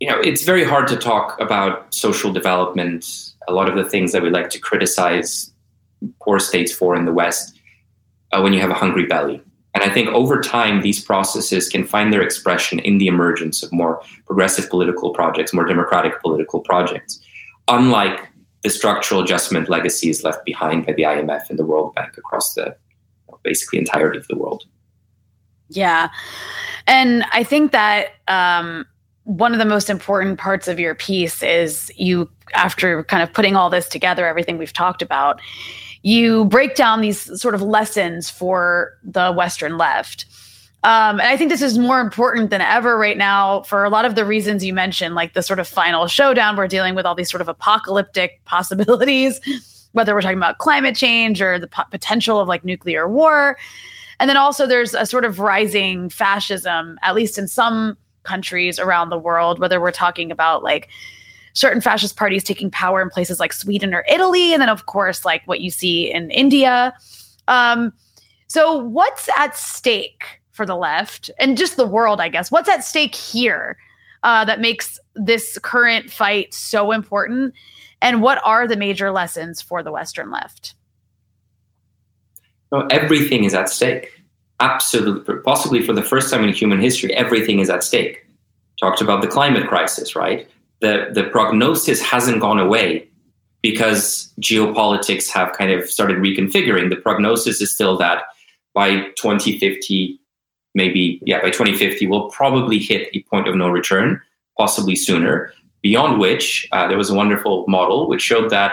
[0.00, 3.06] you know, it's very hard to talk about social development.
[3.46, 5.52] A lot of the things that we like to criticize
[6.20, 7.56] poor states for in the West,
[8.32, 9.40] uh, when you have a hungry belly,
[9.74, 13.70] and I think over time, these processes can find their expression in the emergence of
[13.72, 17.20] more progressive political projects, more democratic political projects,
[17.68, 18.18] unlike
[18.64, 22.74] the structural adjustment legacies left behind by the IMF and the World Bank across the
[23.44, 24.64] basically entirety of the world.
[25.70, 26.10] Yeah.
[26.86, 28.86] And I think that um,
[29.24, 33.56] one of the most important parts of your piece is you, after kind of putting
[33.56, 35.40] all this together, everything we've talked about,
[36.02, 40.26] you break down these sort of lessons for the Western left.
[40.82, 44.06] Um, and I think this is more important than ever right now for a lot
[44.06, 46.56] of the reasons you mentioned, like the sort of final showdown.
[46.56, 49.40] We're dealing with all these sort of apocalyptic possibilities,
[49.92, 53.58] whether we're talking about climate change or the po- potential of like nuclear war.
[54.20, 59.08] And then also there's a sort of rising fascism, at least in some countries around
[59.08, 60.90] the world, whether we're talking about like
[61.54, 65.24] certain fascist parties taking power in places like Sweden or Italy, and then of course
[65.24, 66.94] like what you see in India.
[67.48, 67.92] Um,
[68.46, 70.22] so what's at stake
[70.52, 72.20] for the left and just the world?
[72.20, 73.78] I guess what's at stake here
[74.22, 77.54] uh, that makes this current fight so important,
[78.02, 80.74] and what are the major lessons for the Western left?
[82.70, 84.12] Well, everything is at stake.
[84.60, 88.26] Absolutely, possibly for the first time in human history, everything is at stake.
[88.78, 90.46] Talked about the climate crisis, right?
[90.80, 93.06] the, the prognosis hasn't gone away
[93.62, 96.88] because geopolitics have kind of started reconfiguring.
[96.88, 98.24] The prognosis is still that
[98.74, 100.18] by 2050,
[100.74, 104.20] maybe, yeah, by 2050, we'll probably hit a point of no return,
[104.56, 105.52] possibly sooner.
[105.82, 108.72] Beyond which, uh, there was a wonderful model which showed that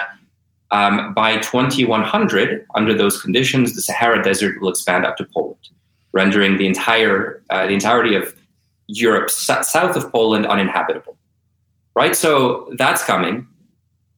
[0.72, 5.70] um, by 2100, under those conditions, the Sahara Desert will expand up to Poland,
[6.12, 8.36] rendering the entire uh, the entirety of
[8.88, 11.18] Europe, south of Poland, uninhabitable.
[11.96, 12.16] Right?
[12.16, 13.48] So that's coming.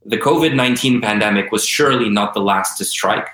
[0.06, 3.28] The COVID 19 pandemic was surely not the last to strike.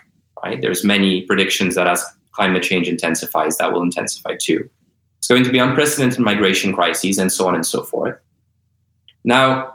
[0.44, 0.62] Right?
[0.62, 4.70] There's many predictions that as climate change intensifies, that will intensify too.
[5.20, 8.20] It's going to be unprecedented migration crises and so on and so forth.
[9.24, 9.75] Now,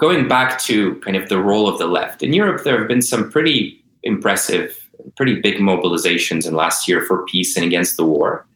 [0.00, 3.02] going back to kind of the role of the left, in Europe, there have been
[3.02, 4.76] some pretty impressive,
[5.16, 8.46] pretty big mobilizations in last year for peace and against the war.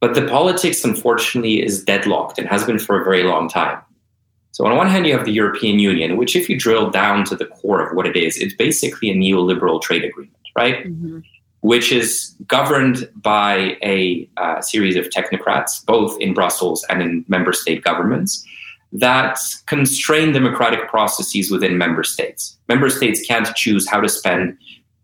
[0.00, 3.80] But the politics, unfortunately, is deadlocked and has been for a very long time.
[4.52, 7.36] So, on one hand, you have the European Union, which, if you drill down to
[7.36, 10.86] the core of what it is, it's basically a neoliberal trade agreement, right?
[10.86, 11.20] Mm-hmm.
[11.60, 17.52] Which is governed by a uh, series of technocrats, both in Brussels and in member
[17.52, 18.44] state governments,
[18.92, 22.58] that constrain democratic processes within member states.
[22.68, 24.56] Member states can't choose how to spend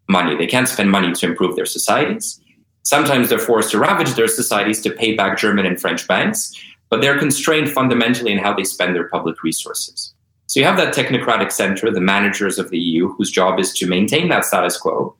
[0.08, 2.40] money, they can't spend money to improve their societies.
[2.82, 6.52] Sometimes they're forced to ravage their societies to pay back German and French banks,
[6.88, 10.14] but they're constrained fundamentally in how they spend their public resources.
[10.46, 13.86] So you have that technocratic center, the managers of the EU, whose job is to
[13.86, 15.16] maintain that status quo.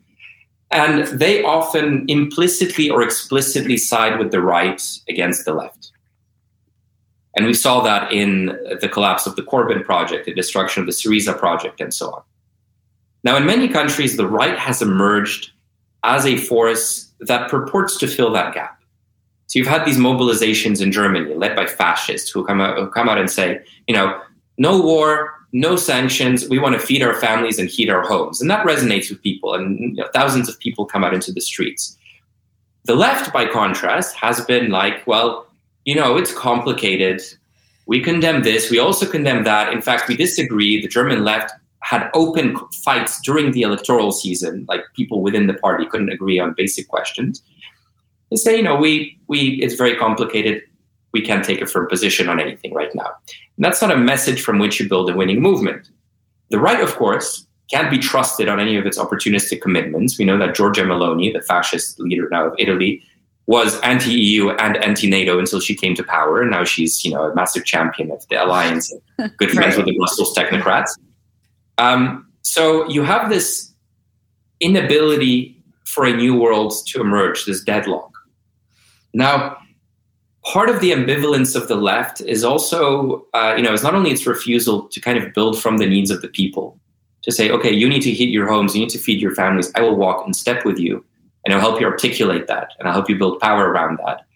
[0.71, 5.91] And they often implicitly or explicitly side with the right against the left.
[7.37, 8.47] And we saw that in
[8.81, 12.23] the collapse of the Corbyn project, the destruction of the Syriza project, and so on.
[13.25, 15.51] Now, in many countries, the right has emerged
[16.03, 18.81] as a force that purports to fill that gap.
[19.49, 23.09] So you've had these mobilizations in Germany led by fascists who come out, who come
[23.09, 24.21] out and say, you know,
[24.59, 26.49] no war, no sanctions.
[26.49, 29.55] We want to feed our families and heat our homes, and that resonates with people.
[29.55, 31.97] And you know, thousands of people come out into the streets.
[32.85, 35.46] The left, by contrast, has been like, well,
[35.87, 37.23] you know, it's complicated.
[37.87, 38.71] We condemn this.
[38.71, 39.73] We also condemn that.
[39.73, 40.83] In fact, we disagree.
[40.83, 45.87] The German left had open fights during the electoral season, like people within the party
[45.87, 47.41] couldn't agree on basic questions.
[48.31, 50.63] They say, you know, we we it's very complicated.
[51.13, 53.11] We can't take a firm position on anything right now.
[53.57, 55.89] And that's not a message from which you build a winning movement.
[56.51, 60.19] The right, of course, can't be trusted on any of its opportunistic commitments.
[60.19, 63.03] We know that Giorgia Meloni, the fascist leader now of Italy,
[63.47, 67.35] was anti-EU and anti-NATO until she came to power, and now she's you know a
[67.35, 69.85] massive champion of the alliance, and good friends right.
[69.85, 70.91] with the Brussels technocrats.
[71.79, 73.73] Um, so you have this
[74.61, 78.13] inability for a new world to emerge, this deadlock.
[79.15, 79.57] Now,
[80.45, 84.11] part of the ambivalence of the left is also, uh, you know, it's not only
[84.11, 86.79] its refusal to kind of build from the needs of the people,
[87.23, 89.71] to say, okay, you need to heat your homes, you need to feed your families,
[89.75, 91.05] I will walk in step with you
[91.47, 94.27] and I'll help you articulate that and I'll help you build power around that.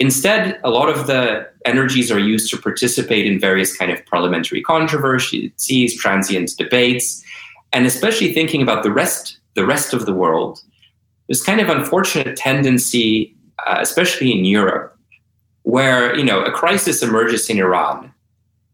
[0.00, 4.60] Instead, a lot of the energies are used to participate in various kind of parliamentary
[4.60, 7.22] controversies, transient debates,
[7.72, 10.60] and especially thinking about the rest, the rest of the world.
[11.28, 14.98] There's kind of unfortunate tendency, uh, especially in Europe,
[15.62, 18.11] where you know a crisis emerges in Iran,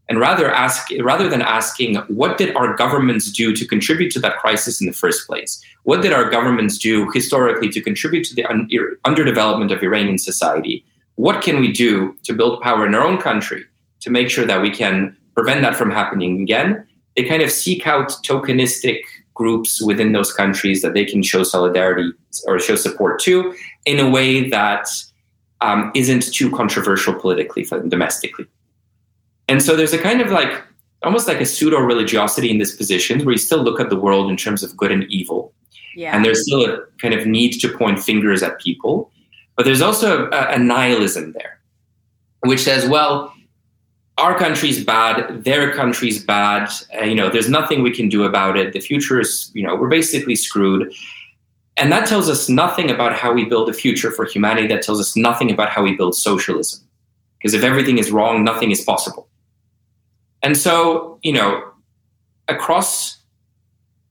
[0.08, 4.38] and rather ask rather than asking what did our governments do to contribute to that
[4.38, 5.62] crisis in the first place?
[5.84, 8.68] What did our governments do historically to contribute to the un-
[9.04, 10.84] underdevelopment of iranian society?
[11.16, 13.64] What can we do to build power in our own country
[14.00, 16.86] to make sure that we can prevent that from happening again?
[17.16, 19.00] They kind of seek out tokenistic
[19.34, 22.12] groups within those countries that they can show solidarity
[22.46, 23.54] or show support to
[23.84, 24.88] in a way that
[25.60, 28.46] um, not too controversial politically domestically
[29.48, 30.62] and so there's a kind of like
[31.02, 34.30] almost like a pseudo religiosity in this position where you still look at the world
[34.30, 35.52] in terms of good and evil.
[35.94, 36.14] Yeah.
[36.14, 39.10] And there's still a kind of need to point fingers at people.
[39.56, 41.60] But there's also a, a nihilism there,
[42.40, 43.32] which says, well,
[44.16, 46.70] our country's bad, their country's bad.
[47.00, 48.72] Uh, you know, there's nothing we can do about it.
[48.72, 50.92] The future is, you know, we're basically screwed.
[51.76, 54.66] And that tells us nothing about how we build a future for humanity.
[54.66, 56.80] That tells us nothing about how we build socialism.
[57.38, 59.27] Because if everything is wrong, nothing is possible.
[60.42, 61.64] And so, you know,
[62.48, 63.18] across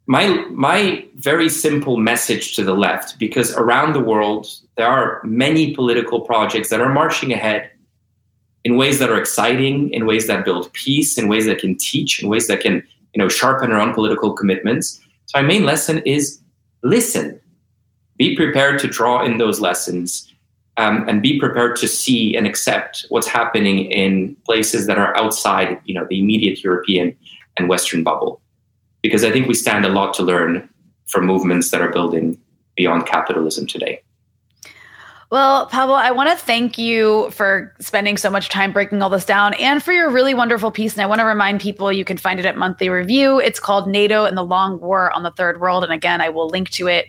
[0.05, 4.47] my my very simple message to the left, because around the world
[4.77, 7.71] there are many political projects that are marching ahead
[8.63, 12.21] in ways that are exciting, in ways that build peace, in ways that can teach,
[12.21, 12.75] in ways that can,
[13.13, 14.99] you know, sharpen our own political commitments.
[15.25, 16.39] So my main lesson is
[16.83, 17.39] listen.
[18.17, 20.33] Be prepared to draw in those lessons
[20.77, 25.79] um, and be prepared to see and accept what's happening in places that are outside,
[25.85, 27.15] you know, the immediate European
[27.57, 28.41] and Western bubble.
[29.01, 30.69] Because I think we stand a lot to learn
[31.07, 32.39] from movements that are building
[32.75, 34.01] beyond capitalism today.
[35.29, 39.25] Well, Pawel, I want to thank you for spending so much time breaking all this
[39.25, 40.93] down and for your really wonderful piece.
[40.93, 43.39] And I want to remind people you can find it at Monthly Review.
[43.39, 45.83] It's called NATO and the Long War on the Third World.
[45.83, 47.07] And again, I will link to it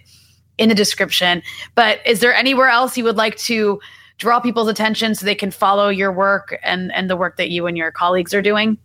[0.59, 1.43] in the description.
[1.75, 3.81] But is there anywhere else you would like to
[4.19, 7.67] draw people's attention so they can follow your work and and the work that you
[7.67, 8.77] and your colleagues are doing?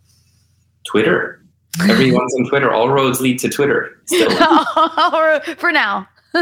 [0.86, 1.40] Twitter.
[1.82, 2.72] Everyone's on Twitter.
[2.72, 4.00] All roads lead to Twitter.
[5.58, 6.08] For now.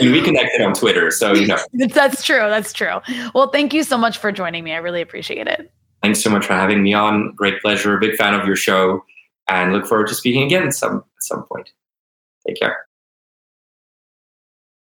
[0.00, 1.58] we connected on Twitter, so you know.
[1.72, 2.38] That's true.
[2.38, 3.00] That's true.
[3.34, 4.72] Well, thank you so much for joining me.
[4.72, 5.72] I really appreciate it.
[6.02, 7.34] Thanks so much for having me on.
[7.34, 7.98] Great pleasure.
[7.98, 9.04] Big fan of your show,
[9.48, 11.70] and look forward to speaking again some at some point.
[12.46, 12.86] Take care.